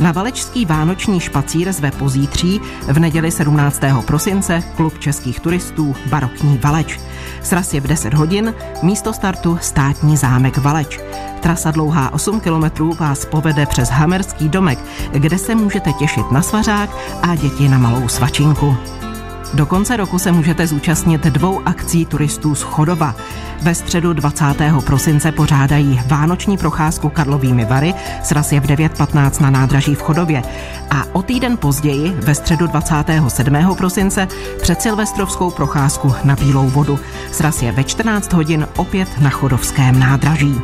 Na 0.00 0.12
Valečský 0.12 0.64
vánoční 0.64 1.20
špacír 1.20 1.72
zve 1.72 1.90
pozítří 1.90 2.60
v 2.86 2.98
neděli 2.98 3.30
17. 3.30 3.80
prosince 4.06 4.62
klub 4.76 4.98
českých 4.98 5.40
turistů 5.40 5.96
Barokní 6.06 6.58
Valeč. 6.58 7.00
Sraz 7.44 7.74
je 7.74 7.80
v 7.80 7.86
10 7.86 8.14
hodin, 8.14 8.54
místo 8.82 9.12
startu 9.12 9.58
státní 9.60 10.16
zámek 10.16 10.58
Valeč. 10.58 11.00
Trasa 11.40 11.70
dlouhá 11.70 12.12
8 12.12 12.40
kilometrů 12.40 12.92
vás 12.92 13.24
povede 13.24 13.66
přes 13.66 13.88
Hamerský 13.88 14.48
domek, 14.48 14.78
kde 15.12 15.38
se 15.38 15.54
můžete 15.54 15.92
těšit 15.92 16.30
na 16.30 16.42
svařák 16.42 16.90
a 17.22 17.34
děti 17.34 17.68
na 17.68 17.78
malou 17.78 18.08
svačinku. 18.08 18.76
Do 19.54 19.66
konce 19.66 19.96
roku 19.96 20.18
se 20.18 20.32
můžete 20.32 20.66
zúčastnit 20.66 21.24
dvou 21.24 21.60
akcí 21.66 22.06
turistů 22.06 22.54
z 22.54 22.62
Chodova. 22.62 23.14
Ve 23.62 23.74
středu 23.74 24.12
20. 24.12 24.44
prosince 24.86 25.32
pořádají 25.32 26.00
vánoční 26.06 26.56
procházku 26.56 27.08
Karlovými 27.08 27.64
Vary, 27.64 27.94
sraz 28.22 28.52
je 28.52 28.60
v 28.60 28.64
9.15 28.64 29.42
na 29.42 29.50
nádraží 29.50 29.94
v 29.94 30.02
Chodově. 30.02 30.42
A 30.90 31.04
o 31.12 31.22
týden 31.22 31.56
později, 31.56 32.10
ve 32.10 32.34
středu 32.34 32.66
27. 32.66 33.74
prosince, 33.76 34.28
před 34.62 34.82
silvestrovskou 34.82 35.50
procházku 35.50 36.14
na 36.24 36.36
Bílou 36.36 36.68
vodu. 36.68 36.98
Sraz 37.32 37.62
je 37.62 37.72
ve 37.72 37.84
14 37.84 38.32
hodin 38.32 38.68
opět 38.76 39.08
na 39.20 39.30
Chodovském 39.30 39.98
nádraží. 39.98 40.60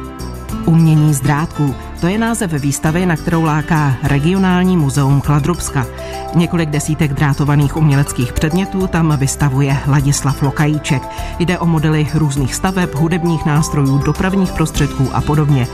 Umění 0.65 1.15
z 1.15 1.21
drátků. 1.21 1.75
To 2.01 2.07
je 2.07 2.19
název 2.19 2.53
výstavy, 2.53 3.07
na 3.07 3.17
kterou 3.17 3.45
láká 3.45 3.97
regionální 4.03 4.77
muzeum 4.77 5.21
Kladrubska. 5.21 5.87
Několik 6.35 6.71
desítek 6.71 7.13
drátovaných 7.13 7.77
uměleckých 7.77 8.33
předmětů 8.33 8.87
tam 8.87 9.17
vystavuje 9.17 9.77
Ladislav 9.87 10.43
Lokajíček. 10.43 11.03
Jde 11.39 11.59
o 11.59 11.67
modely 11.67 12.09
různých 12.15 12.55
staveb, 12.55 12.95
hudebních 12.95 13.47
nástrojů, 13.47 13.99
dopravních 13.99 14.53
prostředků 14.53 15.09
a 15.13 15.21
podobně. 15.21 15.67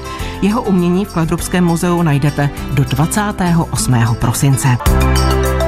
Jeho 0.42 0.62
umění 0.62 1.04
v 1.04 1.12
Kladrubském 1.12 1.64
muzeu 1.64 2.02
najdete 2.02 2.50
do 2.72 2.84
28. 2.84 3.94
prosince. 4.20 4.68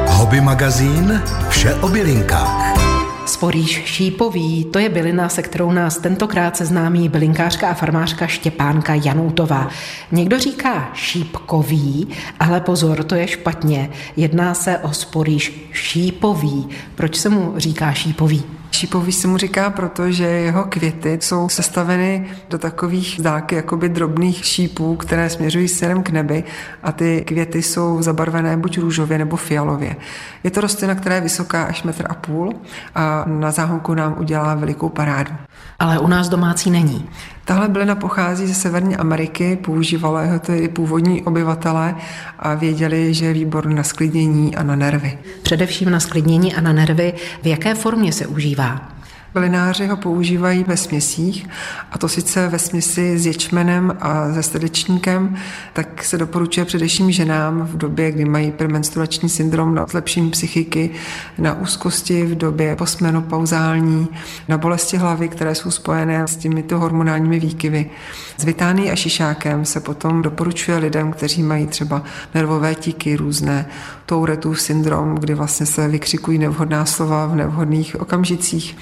Hobby 0.07 0.41
magazín 0.41 1.23
Vše 1.49 1.75
o 1.75 1.89
bylinkách. 1.89 2.88
Sporíš 3.29 3.83
šípový, 3.85 4.65
to 4.65 4.79
je 4.79 4.89
bylina, 4.89 5.29
se 5.29 5.43
kterou 5.43 5.73
nás 5.73 5.99
tentokrát 5.99 6.57
seznámí 6.57 7.09
bylinkářka 7.09 7.69
a 7.69 7.75
farmářka 7.75 8.27
Štěpánka 8.27 8.95
Janoutová. 8.95 9.69
Někdo 10.13 10.39
říká 10.39 10.91
šípkový, 10.95 12.09
ale 12.41 12.61
pozor, 12.61 13.05
to 13.05 13.15
je 13.15 13.29
špatně. 13.29 13.91
Jedná 14.17 14.55
se 14.55 14.79
o 14.79 14.93
sporíš 14.93 15.69
šípový. 15.73 16.69
Proč 16.95 17.17
se 17.17 17.29
mu 17.29 17.55
říká 17.57 17.93
šípový? 17.93 18.58
Šípový 18.71 19.13
se 19.13 19.29
mu 19.29 19.37
říká, 19.37 19.71
protože 19.71 20.25
jeho 20.25 20.65
květy 20.65 21.19
jsou 21.23 21.49
sestaveny 21.49 22.27
do 22.51 22.59
takových 22.59 23.17
zdálky 23.19 23.55
jakoby 23.55 23.89
drobných 23.89 24.45
šípů, 24.45 24.97
které 24.97 25.31
směřují 25.31 25.69
směrem 25.69 26.03
k 26.03 26.11
nebi 26.11 26.45
a 26.83 26.93
ty 26.93 27.25
květy 27.27 27.63
jsou 27.63 28.03
zabarvené 28.03 28.57
buď 28.57 28.79
růžově 28.79 29.19
nebo 29.19 29.37
fialově. 29.37 29.97
Je 30.45 30.51
to 30.51 30.61
rostlina, 30.61 30.95
která 30.95 31.15
je 31.15 31.21
vysoká 31.21 31.65
až 31.65 31.83
metr 31.83 32.07
a 32.09 32.15
půl 32.15 32.55
a 32.95 33.25
na 33.27 33.51
záhonku 33.51 33.95
nám 33.95 34.17
udělá 34.19 34.55
velikou 34.55 34.89
parádu. 34.89 35.33
Ale 35.79 35.99
u 35.99 36.07
nás 36.07 36.29
domácí 36.29 36.71
není. 36.71 37.09
Tahle 37.49 37.69
bylina 37.69 37.95
pochází 37.95 38.47
ze 38.47 38.55
Severní 38.55 38.97
Ameriky, 38.97 39.57
používalo 39.57 40.27
ho 40.27 40.39
tedy 40.39 40.69
původní 40.69 41.23
obyvatelé 41.23 41.95
a 42.39 42.55
věděli, 42.55 43.15
že 43.15 43.27
je 43.27 43.33
výborný 43.33 43.75
na 43.75 43.83
sklidnění 43.83 44.57
a 44.57 44.63
na 44.63 44.77
nervy. 44.77 45.19
Především 45.43 45.91
na 45.91 46.01
sklidnění 46.01 46.55
a 46.55 46.61
na 46.61 46.73
nervy. 46.73 47.13
V 47.43 47.47
jaké 47.47 47.75
formě 47.75 48.13
se 48.13 48.27
užívá? 48.27 48.98
Bylináři 49.39 49.87
ho 49.87 49.97
používají 49.97 50.65
ve 50.65 50.77
směsích, 50.77 51.49
a 51.93 51.99
to 51.99 52.09
sice 52.09 52.49
ve 52.49 52.59
směsi 52.59 53.19
s 53.19 53.27
ječmenem 53.27 53.97
a 54.01 54.35
se 54.35 54.43
srdečníkem, 54.43 55.37
tak 55.73 56.05
se 56.05 56.19
doporučuje 56.19 56.65
především 56.65 57.13
ženám 57.13 57.61
v 57.63 57.77
době, 57.77 58.13
kdy 58.13 58.25
mají 58.25 58.53
premenstruační 58.53 59.29
syndrom 59.29 59.75
na 59.75 59.87
zlepšení 59.87 60.31
psychiky, 60.31 60.91
na 61.39 61.61
úzkosti 61.61 62.23
v 62.25 62.35
době 62.35 62.77
postmenopauzální, 62.77 64.09
na 64.49 64.59
bolesti 64.59 64.97
hlavy, 64.97 65.29
které 65.29 65.55
jsou 65.55 65.71
spojené 65.71 66.29
s 66.29 66.37
těmito 66.37 66.79
hormonálními 66.79 67.41
výkyvy. 67.41 67.91
S 68.37 68.45
vitány 68.45 68.91
a 68.91 68.97
šišákem 68.97 69.65
se 69.65 69.81
potom 69.81 70.23
doporučuje 70.23 70.79
lidem, 70.79 71.13
kteří 71.13 71.43
mají 71.43 71.67
třeba 71.67 72.03
nervové 72.35 72.75
tíky 72.75 73.17
různé, 73.17 73.67
Touretův 74.09 74.61
syndrom, 74.61 75.15
kdy 75.15 75.35
vlastně 75.35 75.67
se 75.67 75.89
vykřikují 75.89 76.39
nevhodná 76.39 76.85
slova 76.85 77.27
v 77.27 77.37
nevhodných 77.37 78.01
okamžicích 78.01 78.77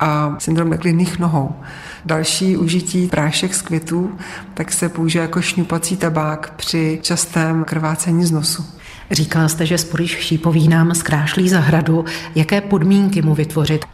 a 0.00 0.36
syndrom 0.38 0.70
neklidných 0.70 1.18
nohou. 1.18 1.56
Další 2.04 2.56
užití 2.56 3.06
prášek 3.06 3.54
z 3.54 3.62
květů 3.62 4.10
tak 4.54 4.72
se 4.72 4.88
použije 4.88 5.22
jako 5.22 5.42
šňupací 5.42 5.96
tabák 5.96 6.52
při 6.56 6.98
častém 7.02 7.64
krvácení 7.64 8.24
z 8.24 8.32
nosu. 8.32 8.64
Říkala 9.10 9.48
jste, 9.48 9.66
že 9.66 9.78
Sporíš 9.78 10.10
šípový 10.10 10.68
nám 10.68 10.94
zkrášlí 10.94 11.48
zahradu. 11.48 12.04
Jaké 12.34 12.60
podmínky 12.60 13.22
mu 13.22 13.34
vytvořit? 13.34 13.84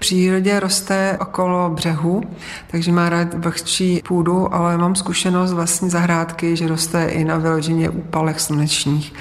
Přírodě 0.00 0.60
roste 0.60 1.16
okolo 1.20 1.70
břehu, 1.70 2.22
takže 2.70 2.92
má 2.92 3.08
rád 3.08 3.34
vlhčí 3.34 4.02
půdu, 4.08 4.54
ale 4.54 4.78
mám 4.78 4.94
zkušenost 4.94 5.52
vlastní 5.52 5.90
zahrádky, 5.90 6.56
že 6.56 6.68
roste 6.68 7.04
i 7.04 7.24
na 7.24 7.36
vyloženě 7.36 7.90
úpalech 7.90 8.40
slunečních. 8.40 9.14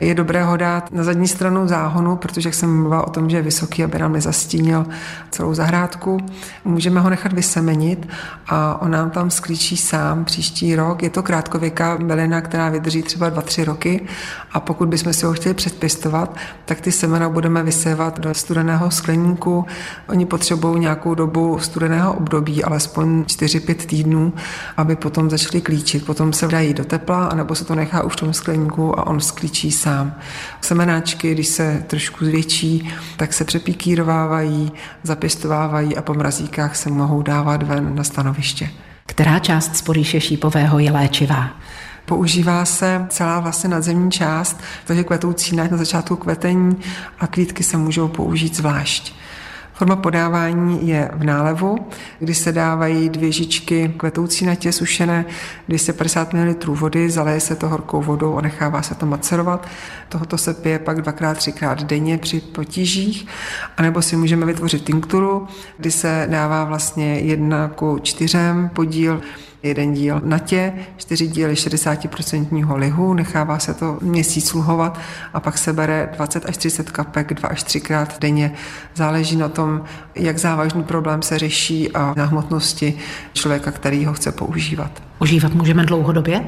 Je 0.00 0.14
dobré 0.14 0.44
ho 0.44 0.56
dát 0.56 0.92
na 0.92 1.04
zadní 1.04 1.28
stranu 1.28 1.68
záhonu, 1.68 2.16
protože 2.16 2.48
jak 2.48 2.54
jsem 2.54 2.76
mluvila 2.80 3.06
o 3.06 3.10
tom, 3.10 3.30
že 3.30 3.36
je 3.36 3.42
vysoký, 3.42 3.84
aby 3.84 3.98
nám 3.98 4.12
nezastínil 4.12 4.86
celou 5.30 5.54
zahrádku. 5.54 6.18
Můžeme 6.64 7.00
ho 7.00 7.10
nechat 7.10 7.32
vysemenit 7.32 8.08
a 8.46 8.82
on 8.82 8.90
nám 8.90 9.10
tam 9.10 9.30
sklíčí 9.30 9.76
sám 9.76 10.24
příští 10.24 10.76
rok. 10.76 11.02
Je 11.02 11.10
to 11.10 11.22
krátkověká 11.22 11.98
bylina, 11.98 12.40
která 12.40 12.68
vydrží 12.68 13.02
třeba 13.02 13.30
2-3 13.30 13.64
roky 13.64 14.06
a 14.52 14.60
pokud 14.60 14.88
bychom 14.88 15.12
si 15.12 15.26
ho 15.26 15.32
chtěli 15.32 15.54
předpěstovat, 15.54 16.36
tak 16.64 16.80
ty 16.80 16.92
semena 16.92 17.28
budeme 17.28 17.62
vysévat 17.62 18.20
do 18.20 18.34
studeného 18.34 18.90
skleníku. 18.90 19.66
Oni 20.08 20.25
potřebují 20.26 20.80
nějakou 20.80 21.14
dobu 21.14 21.58
studeného 21.58 22.12
období, 22.12 22.64
alespoň 22.64 23.22
4-5 23.22 23.74
týdnů, 23.74 24.32
aby 24.76 24.96
potom 24.96 25.30
začali 25.30 25.60
klíčit. 25.60 26.06
Potom 26.06 26.32
se 26.32 26.48
dají 26.48 26.74
do 26.74 26.84
tepla, 26.84 27.24
anebo 27.24 27.54
se 27.54 27.64
to 27.64 27.74
nechá 27.74 28.02
už 28.02 28.12
v 28.12 28.16
tom 28.16 28.32
skleníku 28.32 28.98
a 28.98 29.06
on 29.06 29.20
sklíčí 29.20 29.72
sám. 29.72 30.14
Semenáčky, 30.60 31.32
když 31.34 31.48
se 31.48 31.84
trošku 31.86 32.24
zvětší, 32.24 32.88
tak 33.16 33.32
se 33.32 33.44
přepíkírovávají, 33.44 34.72
zapěstovávají 35.02 35.96
a 35.96 36.02
po 36.02 36.14
mrazíkách 36.14 36.76
se 36.76 36.90
mohou 36.90 37.22
dávat 37.22 37.62
ven 37.62 37.94
na 37.94 38.04
stanoviště. 38.04 38.70
Která 39.06 39.38
část 39.38 39.76
sporíše 39.76 40.20
šípového 40.20 40.78
je 40.78 40.92
léčivá? 40.92 41.50
Používá 42.04 42.64
se 42.64 43.06
celá 43.08 43.40
vlastně 43.40 43.70
nadzemní 43.70 44.10
část, 44.10 44.60
takže 44.84 45.04
kvetoucí 45.04 45.56
na 45.56 45.68
začátku 45.70 46.16
kvetení 46.16 46.76
a 47.18 47.26
kvítky 47.26 47.62
se 47.62 47.76
můžou 47.76 48.08
použít 48.08 48.56
zvlášť. 48.56 49.14
Forma 49.76 49.96
podávání 49.96 50.88
je 50.88 51.10
v 51.14 51.24
nálevu, 51.24 51.76
kdy 52.18 52.34
se 52.34 52.52
dávají 52.52 53.08
dvě 53.08 53.32
žičky 53.32 53.94
kvetoucí 53.96 54.46
natě 54.46 54.72
sušené, 54.72 55.24
250 55.68 56.32
ml 56.32 56.54
vody, 56.66 57.10
zaleje 57.10 57.40
se 57.40 57.56
to 57.56 57.68
horkou 57.68 58.02
vodou 58.02 58.36
a 58.36 58.40
nechává 58.40 58.82
se 58.82 58.94
to 58.94 59.06
macerovat. 59.06 59.66
Tohoto 60.08 60.38
se 60.38 60.54
pije 60.54 60.78
pak 60.78 61.02
dvakrát, 61.02 61.36
třikrát 61.36 61.82
denně 61.82 62.18
při 62.18 62.40
potížích, 62.40 63.26
anebo 63.76 64.02
si 64.02 64.16
můžeme 64.16 64.46
vytvořit 64.46 64.84
tinkturu, 64.84 65.46
kdy 65.78 65.90
se 65.90 66.26
dává 66.30 66.64
vlastně 66.64 67.18
jedna 67.18 67.68
ku 67.68 67.98
čtyřem 68.02 68.68
podíl 68.68 69.20
jeden 69.62 69.94
díl 69.94 70.20
natě, 70.24 70.72
čtyři 70.96 71.26
díly 71.26 71.54
60% 71.54 72.76
lihu, 72.76 73.14
nechává 73.14 73.58
se 73.58 73.74
to 73.74 73.98
měsíc 74.02 74.48
sluhovat 74.48 74.98
a 75.34 75.40
pak 75.40 75.58
se 75.58 75.72
bere 75.72 76.08
20 76.16 76.46
až 76.46 76.56
30 76.56 76.90
kapek 76.90 77.34
dva 77.34 77.48
až 77.48 77.62
třikrát 77.62 78.18
denně. 78.20 78.52
Záleží 78.94 79.36
na 79.36 79.48
tom, 79.48 79.84
jak 80.14 80.38
závažný 80.38 80.82
problém 80.82 81.22
se 81.22 81.38
řeší 81.38 81.92
a 81.92 82.14
na 82.16 82.24
hmotnosti 82.24 82.98
člověka, 83.32 83.70
který 83.70 84.04
ho 84.04 84.14
chce 84.14 84.32
používat. 84.32 85.05
Užívat 85.20 85.54
můžeme 85.54 85.86
dlouhodobě? 85.86 86.44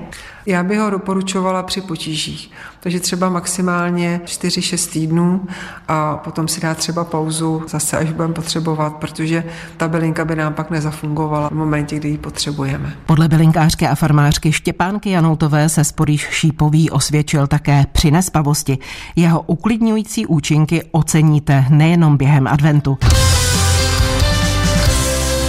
Já 0.46 0.62
bych 0.62 0.78
ho 0.78 0.90
doporučovala 0.90 1.62
při 1.62 1.80
potížích. 1.80 2.50
Takže 2.80 3.00
třeba 3.00 3.28
maximálně 3.28 4.20
4-6 4.25 4.92
týdnů 4.92 5.46
a 5.88 6.16
potom 6.16 6.48
si 6.48 6.60
dá 6.60 6.75
třeba 6.75 7.04
pauzu 7.04 7.62
zase, 7.68 7.98
až 7.98 8.12
budeme 8.12 8.34
potřebovat, 8.34 8.96
protože 8.96 9.44
ta 9.76 9.88
bylinka 9.88 10.25
by 10.25 10.37
nám 10.37 10.54
pak 10.54 10.70
nezafungovala 10.70 11.48
v 11.48 11.52
momentě, 11.52 11.96
kdy 11.96 12.08
ji 12.08 12.18
potřebujeme. 12.18 12.94
Podle 13.06 13.28
bylinkářky 13.28 13.87
a 13.87 13.94
farmářky 13.94 14.52
Štěpánky 14.52 15.10
Janoutové 15.10 15.68
se 15.68 15.84
sporýš 15.84 16.28
šípový 16.30 16.90
osvědčil 16.90 17.46
také 17.46 17.84
při 17.92 18.10
nespavosti. 18.10 18.78
Jeho 19.16 19.40
uklidňující 19.40 20.26
účinky 20.26 20.82
oceníte 20.90 21.64
nejenom 21.70 22.16
během 22.16 22.46
adventu. 22.46 22.98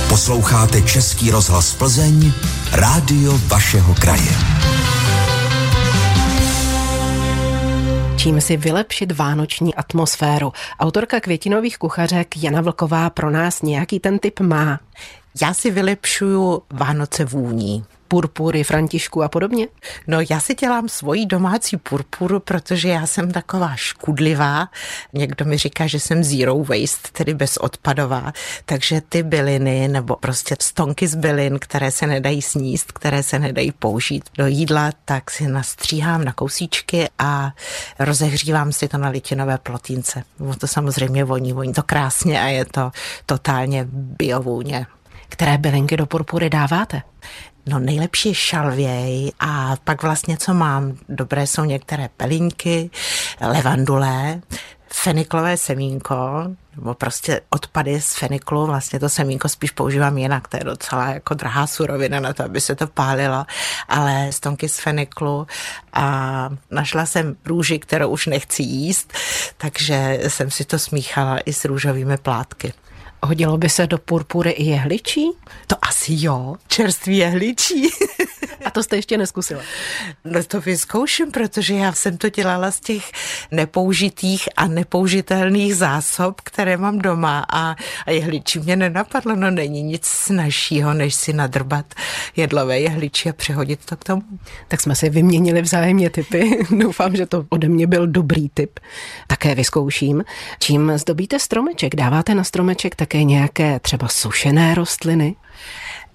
Posloucháte 0.09 0.81
Český 0.81 1.31
rozhlas 1.31 1.75
Plzeň, 1.75 2.31
rádio 2.71 3.37
vašeho 3.47 3.95
kraje. 4.01 4.31
Čím 8.17 8.41
si 8.41 8.57
vylepšit 8.57 9.11
vánoční 9.11 9.75
atmosféru? 9.75 10.53
Autorka 10.79 11.19
květinových 11.19 11.77
kuchařek 11.77 12.43
Jana 12.43 12.61
Vlková 12.61 13.09
pro 13.09 13.31
nás 13.31 13.61
nějaký 13.61 13.99
ten 13.99 14.19
typ 14.19 14.39
má. 14.39 14.79
Já 15.41 15.53
si 15.53 15.71
vylepšuju 15.71 16.61
Vánoce 16.73 17.25
vůní 17.25 17.85
purpury, 18.09 18.63
Františku 18.63 19.23
a 19.23 19.29
podobně? 19.29 19.67
No 20.07 20.17
já 20.29 20.39
si 20.39 20.55
dělám 20.55 20.89
svoji 20.89 21.25
domácí 21.25 21.77
purpuru, 21.77 22.39
protože 22.39 22.89
já 22.89 23.05
jsem 23.07 23.31
taková 23.31 23.75
škudlivá. 23.75 24.67
Někdo 25.13 25.45
mi 25.45 25.57
říká, 25.57 25.87
že 25.87 25.99
jsem 25.99 26.23
zero 26.23 26.57
waste, 26.57 27.09
tedy 27.11 27.33
bezodpadová. 27.33 28.33
Takže 28.65 29.01
ty 29.09 29.23
byliny 29.23 29.87
nebo 29.87 30.15
prostě 30.15 30.55
stonky 30.59 31.07
z 31.07 31.15
bylin, 31.15 31.59
které 31.59 31.91
se 31.91 32.07
nedají 32.07 32.41
sníst, 32.41 32.91
které 32.91 33.23
se 33.23 33.39
nedají 33.39 33.71
použít 33.71 34.29
do 34.37 34.47
jídla, 34.47 34.91
tak 35.05 35.31
si 35.31 35.47
nastříhám 35.47 36.25
na 36.25 36.33
kousíčky 36.33 37.09
a 37.19 37.51
rozehřívám 37.99 38.71
si 38.71 38.87
to 38.87 38.97
na 38.97 39.09
litinové 39.09 39.57
plotínce. 39.57 40.23
No 40.39 40.55
to 40.55 40.67
samozřejmě 40.67 41.23
voní, 41.23 41.53
voní 41.53 41.73
to 41.73 41.83
krásně 41.83 42.41
a 42.41 42.45
je 42.47 42.65
to 42.65 42.91
totálně 43.25 43.85
biovůně. 43.91 44.85
Které 45.29 45.57
bylinky 45.57 45.97
do 45.97 46.05
purpury 46.05 46.49
dáváte? 46.49 47.01
No 47.69 47.79
nejlepší 47.79 48.33
šalvěj 48.33 49.31
a 49.39 49.75
pak 49.83 50.03
vlastně 50.03 50.37
co 50.37 50.53
mám, 50.53 50.97
dobré 51.09 51.47
jsou 51.47 51.63
některé 51.63 52.09
pelinky, 52.17 52.89
levandule, 53.41 54.41
feniklové 54.93 55.57
semínko, 55.57 56.15
nebo 56.75 56.93
prostě 56.93 57.41
odpady 57.49 58.01
z 58.01 58.13
feniklu, 58.13 58.65
vlastně 58.65 58.99
to 58.99 59.09
semínko 59.09 59.49
spíš 59.49 59.71
používám 59.71 60.17
jinak, 60.17 60.47
to 60.47 60.57
je 60.57 60.63
docela 60.63 61.07
jako 61.09 61.33
drahá 61.33 61.67
surovina 61.67 62.19
na 62.19 62.33
to, 62.33 62.43
aby 62.43 62.61
se 62.61 62.75
to 62.75 62.87
pálilo, 62.87 63.45
ale 63.87 64.31
stonky 64.31 64.69
z 64.69 64.79
feniklu 64.79 65.47
a 65.93 66.49
našla 66.71 67.05
jsem 67.05 67.35
růži, 67.45 67.79
kterou 67.79 68.09
už 68.09 68.27
nechci 68.27 68.63
jíst, 68.63 69.13
takže 69.57 70.19
jsem 70.27 70.51
si 70.51 70.65
to 70.65 70.79
smíchala 70.79 71.37
i 71.37 71.53
s 71.53 71.65
růžovými 71.65 72.17
plátky. 72.17 72.73
Hodilo 73.23 73.57
by 73.57 73.69
se 73.69 73.87
do 73.87 73.97
purpury 73.97 74.51
i 74.51 74.63
jehličí? 74.63 75.31
To 75.67 75.75
asi 75.81 76.13
jo, 76.17 76.55
čerstvý 76.67 77.17
jehličí. 77.17 77.89
A 78.65 78.71
to 78.71 78.83
jste 78.83 78.95
ještě 78.95 79.17
neskusila? 79.17 79.61
No 80.25 80.43
to 80.43 80.61
vyzkouším, 80.61 81.31
protože 81.31 81.73
já 81.73 81.93
jsem 81.93 82.17
to 82.17 82.29
dělala 82.29 82.71
z 82.71 82.79
těch 82.79 83.11
nepoužitých 83.51 84.49
a 84.57 84.67
nepoužitelných 84.67 85.75
zásob, 85.75 86.41
které 86.41 86.77
mám 86.77 86.99
doma 86.99 87.45
a, 87.49 87.75
a 88.05 88.11
jehličí 88.11 88.59
mě 88.59 88.75
nenapadlo, 88.75 89.35
no 89.35 89.51
není 89.51 89.83
nic 89.83 90.05
snažšího, 90.05 90.93
než 90.93 91.15
si 91.15 91.33
nadrbat 91.33 91.85
jedlové 92.35 92.79
jehličí 92.79 93.29
a 93.29 93.33
přehodit 93.33 93.85
to 93.85 93.97
k 93.97 94.03
tomu. 94.03 94.21
Tak 94.67 94.81
jsme 94.81 94.95
si 94.95 95.09
vyměnili 95.09 95.61
vzájemně 95.61 96.09
typy. 96.09 96.59
Doufám, 96.77 97.15
že 97.15 97.25
to 97.25 97.45
ode 97.49 97.69
mě 97.69 97.87
byl 97.87 98.07
dobrý 98.07 98.49
typ. 98.49 98.79
Také 99.27 99.55
vyzkouším. 99.55 100.23
Čím 100.59 100.91
zdobíte 100.95 101.39
stromeček? 101.39 101.95
Dáváte 101.95 102.35
na 102.35 102.43
stromeček 102.43 102.95
také 103.09 103.23
nějaké 103.23 103.79
třeba 103.79 104.07
sušené 104.07 104.75
rostliny? 104.75 105.35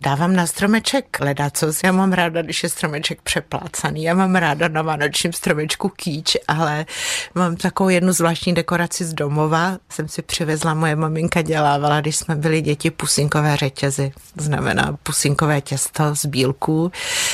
Dávám 0.05 0.37
na 0.37 0.47
stromeček 0.47 1.21
ledacos. 1.21 1.81
Já 1.85 1.93
mám 1.93 2.13
ráda, 2.13 2.43
když 2.43 2.63
je 2.63 2.69
stromeček 2.69 3.23
přeplácaný. 3.23 4.03
Já 4.03 4.15
mám 4.15 4.35
ráda 4.35 4.69
na 4.69 4.83
vánočním 4.83 5.33
stromečku 5.33 5.89
kýč, 5.89 6.37
ale 6.49 6.87
mám 7.35 7.57
takovou 7.57 7.89
jednu 7.89 8.13
zvláštní 8.13 8.55
dekoraci 8.55 9.05
z 9.05 9.15
domova. 9.15 9.79
Jsem 9.91 10.09
si 10.09 10.23
přivezla, 10.23 10.75
moje 10.75 10.97
maminka 10.97 11.43
dělávala, 11.43 12.01
když 12.01 12.17
jsme 12.17 12.37
byli 12.37 12.61
děti, 12.61 12.91
pusinkové 12.91 13.57
řetězy. 13.57 14.13
Znamená 14.37 14.97
pusinkové 15.03 15.61
těsto 15.61 16.15
z 16.15 16.27
bílků 16.27 16.93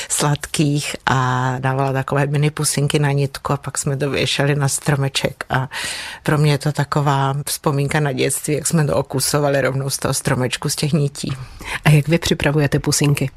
sladkých 0.09 0.95
a 1.05 1.55
dávala 1.59 1.93
takové 1.93 2.25
mini 2.25 2.51
pusinky 2.51 2.99
na 2.99 3.11
nitku 3.11 3.53
a 3.53 3.57
pak 3.57 3.77
jsme 3.77 3.97
to 3.97 4.09
věšeli 4.09 4.55
na 4.55 4.67
stromeček 4.67 5.43
a 5.49 5.69
pro 6.23 6.37
mě 6.37 6.51
je 6.51 6.57
to 6.57 6.71
taková 6.71 7.33
vzpomínka 7.47 7.99
na 7.99 8.11
dětství, 8.11 8.53
jak 8.53 8.67
jsme 8.67 8.85
to 8.85 8.95
okusovali 8.95 9.61
rovnou 9.61 9.89
z 9.89 9.97
toho 9.97 10.13
stromečku 10.13 10.69
z 10.69 10.75
těch 10.75 10.93
nití. 10.93 11.37
A 11.85 11.89
jak 11.89 12.00
vy 12.07 12.17
připravujete 12.17 12.79
pusinky? 12.79 13.29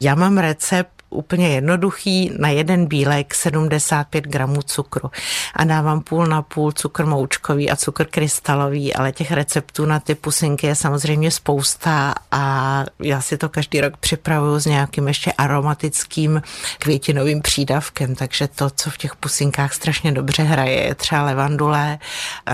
Já 0.00 0.14
mám 0.14 0.38
recept 0.38 1.01
úplně 1.12 1.48
jednoduchý, 1.48 2.30
na 2.38 2.48
jeden 2.48 2.86
bílek 2.86 3.34
75 3.34 4.24
gramů 4.24 4.62
cukru. 4.62 5.10
A 5.56 5.64
dávám 5.64 6.00
půl 6.00 6.26
na 6.26 6.42
půl 6.42 6.72
cukr 6.72 7.06
moučkový 7.06 7.70
a 7.70 7.76
cukr 7.76 8.04
krystalový, 8.04 8.94
ale 8.94 9.12
těch 9.12 9.32
receptů 9.32 9.86
na 9.86 10.00
ty 10.00 10.14
pusinky 10.14 10.66
je 10.66 10.74
samozřejmě 10.74 11.30
spousta 11.30 12.14
a 12.30 12.84
já 12.98 13.20
si 13.20 13.38
to 13.38 13.48
každý 13.48 13.80
rok 13.80 13.96
připravuju 13.96 14.58
s 14.58 14.66
nějakým 14.66 15.08
ještě 15.08 15.32
aromatickým 15.32 16.42
květinovým 16.78 17.42
přídavkem, 17.42 18.14
takže 18.14 18.48
to, 18.48 18.70
co 18.70 18.90
v 18.90 18.98
těch 18.98 19.16
pusinkách 19.16 19.72
strašně 19.72 20.12
dobře 20.12 20.42
hraje, 20.42 20.82
je 20.82 20.94
třeba 20.94 21.22
levandule 21.22 21.98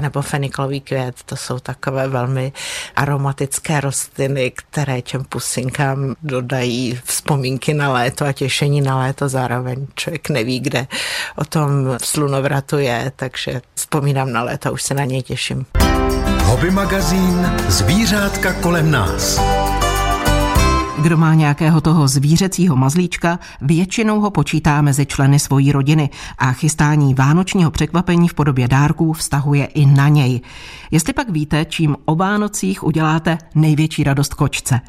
nebo 0.00 0.22
feniklový 0.22 0.80
květ, 0.80 1.14
to 1.24 1.36
jsou 1.36 1.58
takové 1.58 2.08
velmi 2.08 2.52
aromatické 2.96 3.80
rostliny, 3.80 4.50
které 4.50 5.02
těm 5.02 5.24
pusinkám 5.24 6.14
dodají 6.22 7.00
vzpomínky 7.04 7.74
na 7.74 7.92
léto 7.92 8.24
a 8.24 8.32
těch 8.32 8.47
těšení 8.48 8.80
na 8.80 8.98
léto 8.98 9.28
zároveň. 9.28 9.86
Člověk 9.94 10.30
neví, 10.30 10.60
kde 10.60 10.86
o 11.36 11.44
tom 11.44 11.70
slunovratu 12.02 12.78
je, 12.78 13.12
takže 13.16 13.60
vzpomínám 13.74 14.32
na 14.32 14.42
léto, 14.42 14.72
už 14.72 14.82
se 14.82 14.94
na 14.94 15.04
něj 15.04 15.22
těším. 15.22 15.66
Hobby 16.42 16.70
magazín 16.70 17.52
Zvířátka 17.68 18.52
kolem 18.52 18.90
nás. 18.90 19.40
Kdo 20.98 21.16
má 21.16 21.34
nějakého 21.34 21.80
toho 21.80 22.08
zvířecího 22.08 22.76
mazlíčka, 22.76 23.38
většinou 23.60 24.20
ho 24.20 24.30
počítá 24.30 24.82
mezi 24.82 25.06
členy 25.06 25.38
svojí 25.38 25.72
rodiny 25.72 26.10
a 26.38 26.52
chystání 26.52 27.14
vánočního 27.14 27.70
překvapení 27.70 28.28
v 28.28 28.34
podobě 28.34 28.68
dárků 28.68 29.12
vztahuje 29.12 29.64
i 29.64 29.86
na 29.86 30.08
něj. 30.08 30.40
Jestli 30.90 31.12
pak 31.12 31.30
víte, 31.30 31.64
čím 31.64 31.96
o 32.04 32.14
Vánocích 32.14 32.84
uděláte 32.84 33.38
největší 33.54 34.04
radost 34.04 34.34
kočce. 34.34 34.80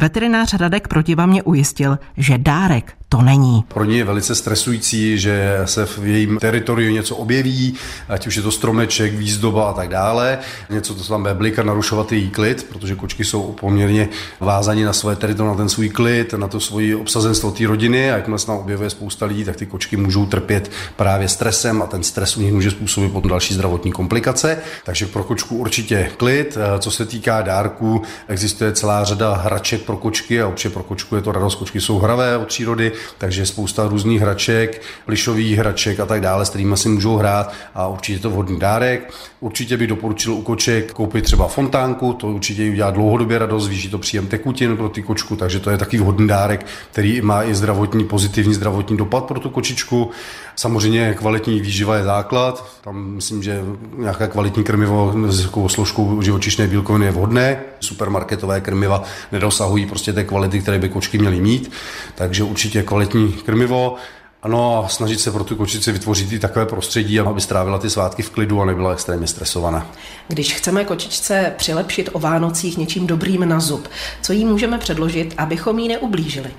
Veterinář 0.00 0.54
Radek 0.54 0.88
Protiva 0.88 1.26
mě 1.26 1.42
ujistil, 1.42 1.98
že 2.16 2.38
dárek 2.38 2.97
to 3.08 3.22
není. 3.22 3.64
Pro 3.68 3.84
ně 3.84 3.96
je 3.96 4.04
velice 4.04 4.34
stresující, 4.34 5.18
že 5.18 5.58
se 5.64 5.86
v 5.86 5.98
jejím 5.98 6.38
teritoriu 6.38 6.92
něco 6.92 7.16
objeví, 7.16 7.74
ať 8.08 8.26
už 8.26 8.36
je 8.36 8.42
to 8.42 8.50
stromeček, 8.50 9.14
výzdoba 9.14 9.70
a 9.70 9.72
tak 9.72 9.88
dále. 9.88 10.38
Něco, 10.70 10.94
to 10.94 11.04
tam 11.04 11.22
bude 11.22 11.34
blikat, 11.34 11.66
narušovat 11.66 12.12
její 12.12 12.30
klid, 12.30 12.66
protože 12.70 12.94
kočky 12.94 13.24
jsou 13.24 13.56
poměrně 13.60 14.08
vázaní 14.40 14.82
na 14.84 14.92
své 14.92 15.16
teritorium, 15.16 15.56
na 15.56 15.58
ten 15.58 15.68
svůj 15.68 15.88
klid, 15.88 16.32
na 16.32 16.48
to 16.48 16.60
svoji 16.60 16.94
obsazenstvo 16.94 17.50
té 17.50 17.66
rodiny 17.66 18.10
a 18.10 18.16
jakmile 18.16 18.38
se 18.38 18.46
tam 18.46 18.56
objevuje 18.56 18.90
spousta 18.90 19.26
lidí, 19.26 19.44
tak 19.44 19.56
ty 19.56 19.66
kočky 19.66 19.96
můžou 19.96 20.26
trpět 20.26 20.70
právě 20.96 21.28
stresem 21.28 21.82
a 21.82 21.86
ten 21.86 22.02
stres 22.02 22.36
u 22.36 22.40
nich 22.40 22.52
může 22.52 22.70
způsobit 22.70 23.12
potom 23.12 23.30
další 23.30 23.54
zdravotní 23.54 23.92
komplikace. 23.92 24.58
Takže 24.84 25.06
pro 25.06 25.24
kočku 25.24 25.56
určitě 25.56 26.10
klid. 26.16 26.58
Co 26.78 26.90
se 26.90 27.06
týká 27.06 27.42
dárků, 27.42 28.02
existuje 28.28 28.72
celá 28.72 29.04
řada 29.04 29.34
hraček 29.34 29.82
pro 29.82 29.96
kočky 29.96 30.42
a 30.42 30.46
určitě 30.48 30.74
pro 30.74 30.82
kočku 30.82 31.16
je 31.16 31.22
to 31.22 31.32
radost. 31.32 31.54
Kočky 31.54 31.80
jsou 31.80 31.98
hravé 31.98 32.36
od 32.36 32.48
přírody, 32.48 32.92
takže 33.18 33.46
spousta 33.46 33.88
různých 33.88 34.20
hraček, 34.20 34.82
plišových 35.06 35.58
hraček 35.58 36.00
a 36.00 36.06
tak 36.06 36.20
dále, 36.20 36.46
s 36.46 36.48
kterými 36.48 36.76
si 36.76 36.88
můžou 36.88 37.16
hrát 37.16 37.52
a 37.74 37.86
určitě 37.86 38.18
to 38.18 38.30
vhodný 38.30 38.58
dárek. 38.58 39.14
Určitě 39.40 39.76
bych 39.76 39.88
doporučil 39.88 40.34
u 40.34 40.42
koček 40.42 40.92
koupit 40.92 41.24
třeba 41.24 41.48
fontánku, 41.48 42.12
to 42.12 42.26
určitě 42.26 42.62
jí 42.62 42.70
udělá 42.70 42.90
dlouhodobě 42.90 43.38
radost, 43.38 43.64
zvýší 43.64 43.90
to 43.90 43.98
příjem 43.98 44.26
tekutin 44.26 44.76
pro 44.76 44.88
ty 44.88 45.02
kočku, 45.02 45.36
takže 45.36 45.60
to 45.60 45.70
je 45.70 45.78
taky 45.78 45.98
vhodný 45.98 46.28
dárek, 46.28 46.66
který 46.92 47.20
má 47.20 47.44
i 47.44 47.54
zdravotní, 47.54 48.04
pozitivní 48.04 48.54
zdravotní 48.54 48.96
dopad 48.96 49.24
pro 49.24 49.40
tu 49.40 49.50
kočičku. 49.50 50.10
Samozřejmě 50.56 51.14
kvalitní 51.14 51.60
výživa 51.60 51.96
je 51.96 52.04
základ, 52.04 52.70
tam 52.80 53.10
myslím, 53.14 53.42
že 53.42 53.62
nějaké 53.98 54.26
kvalitní 54.26 54.64
krmivo 54.64 55.14
s 55.28 55.50
složkou 55.66 56.22
živočišné 56.22 56.66
bílkoviny 56.66 57.06
je 57.06 57.12
vhodné. 57.12 57.60
Supermarketové 57.80 58.60
krmiva 58.60 59.02
nedosahují 59.32 59.86
prostě 59.86 60.12
té 60.12 60.24
kvality, 60.24 60.60
které 60.60 60.78
by 60.78 60.88
kočky 60.88 61.18
měly 61.18 61.40
mít, 61.40 61.70
takže 62.14 62.44
určitě 62.44 62.82
kvalitní 62.88 63.32
krmivo 63.32 63.96
Ano, 64.42 64.84
a 64.84 64.88
snažit 64.88 65.20
se 65.20 65.30
pro 65.30 65.44
tu 65.44 65.56
kočici 65.56 65.92
vytvořit 65.92 66.32
i 66.32 66.38
takové 66.38 66.66
prostředí, 66.66 67.20
aby 67.20 67.40
strávila 67.40 67.78
ty 67.78 67.90
svátky 67.90 68.22
v 68.22 68.30
klidu 68.30 68.62
a 68.62 68.64
nebyla 68.64 68.92
extrémně 68.92 69.26
stresovaná. 69.26 69.86
Když 70.28 70.54
chceme 70.54 70.84
kočičce 70.84 71.52
přilepšit 71.56 72.10
o 72.12 72.18
Vánocích 72.18 72.78
něčím 72.78 73.06
dobrým 73.06 73.48
na 73.48 73.60
zub, 73.60 73.88
co 74.22 74.32
jí 74.32 74.44
můžeme 74.44 74.78
předložit, 74.78 75.34
abychom 75.38 75.78
jí 75.78 75.88
neublížili? 75.88 76.50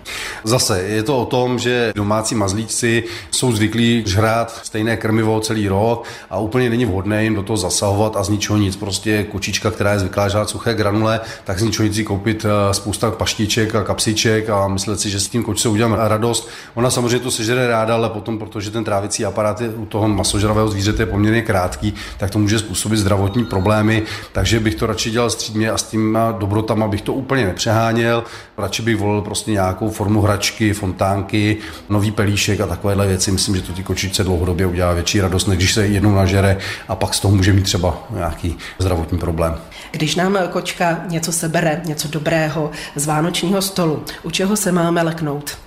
Zase 0.43 0.81
je 0.81 1.03
to 1.03 1.19
o 1.19 1.25
tom, 1.25 1.59
že 1.59 1.91
domácí 1.95 2.35
mazlíci 2.35 3.03
jsou 3.31 3.51
zvyklí 3.51 4.03
žrát 4.05 4.59
stejné 4.63 4.97
krmivo 4.97 5.39
celý 5.39 5.67
rok 5.67 6.03
a 6.29 6.39
úplně 6.39 6.69
není 6.69 6.85
vhodné 6.85 7.23
jim 7.23 7.35
do 7.35 7.43
toho 7.43 7.57
zasahovat 7.57 8.17
a 8.17 8.23
z 8.23 8.29
ničeho 8.29 8.57
nic. 8.57 8.75
Prostě 8.75 9.23
kočička, 9.23 9.71
která 9.71 9.93
je 9.93 9.99
zvyklá 9.99 10.29
žrát 10.29 10.49
suché 10.49 10.73
granule, 10.73 11.19
tak 11.43 11.59
z 11.59 11.63
ničeho 11.63 11.87
nic 11.87 12.07
koupit 12.07 12.45
eh, 12.45 12.73
spousta 12.73 13.11
paštiček 13.11 13.75
a 13.75 13.83
kapsiček 13.83 14.49
a 14.49 14.67
myslet 14.67 14.99
si, 14.99 15.09
že 15.09 15.19
s 15.19 15.27
tím 15.29 15.43
kočce 15.43 15.69
uděláme 15.69 15.97
radost. 15.99 16.49
Ona 16.75 16.89
samozřejmě 16.89 17.19
to 17.19 17.31
sežere 17.31 17.68
ráda, 17.69 17.95
ale 17.95 18.09
potom, 18.09 18.39
protože 18.39 18.71
ten 18.71 18.83
trávicí 18.83 19.25
aparát 19.25 19.61
je 19.61 19.69
u 19.69 19.85
toho 19.85 20.07
masožravého 20.07 20.69
zvířete 20.69 21.01
je 21.01 21.05
poměrně 21.05 21.41
krátký, 21.41 21.93
tak 22.17 22.31
to 22.31 22.39
může 22.39 22.59
způsobit 22.59 22.99
zdravotní 22.99 23.45
problémy. 23.45 24.03
Takže 24.31 24.59
bych 24.59 24.75
to 24.75 24.87
radši 24.87 25.11
dělal 25.11 25.29
střídně 25.29 25.71
a 25.71 25.77
s 25.77 25.83
tím 25.83 26.17
dobrotama 26.39 26.87
bych 26.87 27.01
to 27.01 27.13
úplně 27.13 27.45
nepřeháněl. 27.45 28.23
Radši 28.57 28.81
bych 28.81 28.97
volil 28.97 29.21
prostě 29.21 29.51
nějakou 29.51 29.89
formu 29.89 30.21
hračky, 30.21 30.73
fontánky, 30.73 31.57
nový 31.89 32.11
pelíšek 32.11 32.61
a 32.61 32.67
takovéhle 32.67 33.07
věci. 33.07 33.31
Myslím, 33.31 33.55
že 33.55 33.61
to 33.61 33.73
ty 33.73 33.83
kočičce 33.83 34.23
dlouhodobě 34.23 34.65
udělá 34.65 34.93
větší 34.93 35.21
radost, 35.21 35.47
než 35.47 35.57
když 35.57 35.73
se 35.73 35.87
jednou 35.87 36.15
nažere 36.15 36.57
a 36.87 36.95
pak 36.95 37.13
z 37.13 37.19
toho 37.19 37.35
může 37.35 37.53
mít 37.53 37.63
třeba 37.63 38.07
nějaký 38.15 38.57
zdravotní 38.79 39.17
problém. 39.17 39.57
Když 39.91 40.15
nám 40.15 40.37
kočka 40.49 41.03
něco 41.07 41.31
sebere, 41.31 41.81
něco 41.85 42.07
dobrého 42.07 42.71
z 42.95 43.05
vánočního 43.05 43.61
stolu, 43.61 44.03
u 44.23 44.31
čeho 44.31 44.57
se 44.57 44.71
máme 44.71 45.01
leknout? 45.01 45.58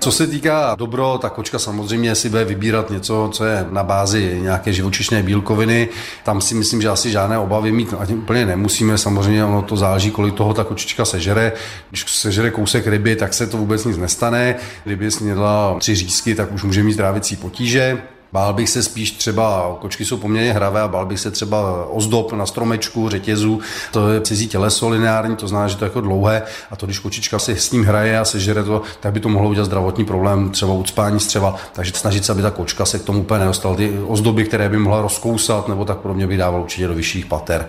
Co 0.00 0.12
se 0.12 0.26
týká 0.26 0.74
dobro, 0.74 1.18
tak 1.18 1.32
kočka 1.32 1.58
samozřejmě 1.58 2.14
si 2.14 2.28
bude 2.28 2.44
vybírat 2.44 2.90
něco, 2.90 3.30
co 3.32 3.44
je 3.44 3.66
na 3.70 3.82
bázi 3.82 4.38
nějaké 4.42 4.72
živočišné 4.72 5.22
bílkoviny. 5.22 5.88
Tam 6.24 6.40
si 6.40 6.54
myslím, 6.54 6.82
že 6.82 6.88
asi 6.88 7.10
žádné 7.10 7.38
obavy 7.38 7.72
mít 7.72 7.94
ani 7.98 8.14
úplně 8.14 8.46
nemusíme. 8.46 8.98
Samozřejmě 8.98 9.44
ono 9.44 9.62
to 9.62 9.76
záleží, 9.76 10.10
kolik 10.10 10.34
toho 10.34 10.54
ta 10.54 10.64
kočička 10.64 11.04
sežere. 11.04 11.52
Když 11.88 12.04
sežere 12.08 12.50
kousek 12.50 12.86
ryby, 12.86 13.16
tak 13.16 13.34
se 13.34 13.46
to 13.46 13.56
vůbec 13.56 13.84
nic 13.84 13.96
nestane. 13.96 14.56
Kdyby 14.84 15.10
snědla 15.10 15.76
tři 15.78 15.94
řízky, 15.94 16.34
tak 16.34 16.52
už 16.52 16.64
může 16.64 16.82
mít 16.82 16.96
trávicí 16.96 17.36
potíže. 17.36 18.02
Bál 18.32 18.52
bych 18.52 18.68
se 18.68 18.82
spíš 18.82 19.10
třeba, 19.10 19.76
kočky 19.80 20.04
jsou 20.04 20.16
poměrně 20.16 20.52
hravé, 20.52 20.80
a 20.80 20.88
bál 20.88 21.06
bych 21.06 21.20
se 21.20 21.30
třeba 21.30 21.86
ozdob 21.86 22.32
na 22.32 22.46
stromečku, 22.46 23.08
řetězu. 23.08 23.60
To 23.92 24.08
je 24.08 24.20
cizí 24.20 24.48
těleso 24.48 24.88
lineární, 24.88 25.36
to 25.36 25.48
znamená, 25.48 25.68
že 25.68 25.76
to 25.76 25.84
je 25.84 25.86
jako 25.86 26.00
dlouhé 26.00 26.42
a 26.70 26.76
to, 26.76 26.86
když 26.86 26.98
kočička 26.98 27.38
si 27.38 27.56
s 27.56 27.72
ním 27.72 27.84
hraje 27.84 28.18
a 28.18 28.24
sežere 28.24 28.64
to, 28.64 28.82
tak 29.00 29.12
by 29.12 29.20
to 29.20 29.28
mohlo 29.28 29.48
udělat 29.48 29.66
zdravotní 29.66 30.04
problém, 30.04 30.50
třeba 30.50 30.72
ucpání 30.72 31.20
střeva. 31.20 31.56
Takže 31.72 31.92
snažit 31.94 32.24
se, 32.24 32.32
aby 32.32 32.42
ta 32.42 32.50
kočka 32.50 32.84
se 32.84 32.98
k 32.98 33.04
tomu 33.04 33.20
úplně 33.20 33.40
nedostala. 33.40 33.76
Ty 33.76 33.98
ozdoby, 34.06 34.44
které 34.44 34.68
by 34.68 34.78
mohla 34.78 35.02
rozkousat 35.02 35.68
nebo 35.68 35.84
tak 35.84 35.98
podobně, 35.98 36.26
by 36.26 36.36
dával 36.36 36.60
určitě 36.60 36.86
do 36.86 36.94
vyšších 36.94 37.26
pater. 37.26 37.68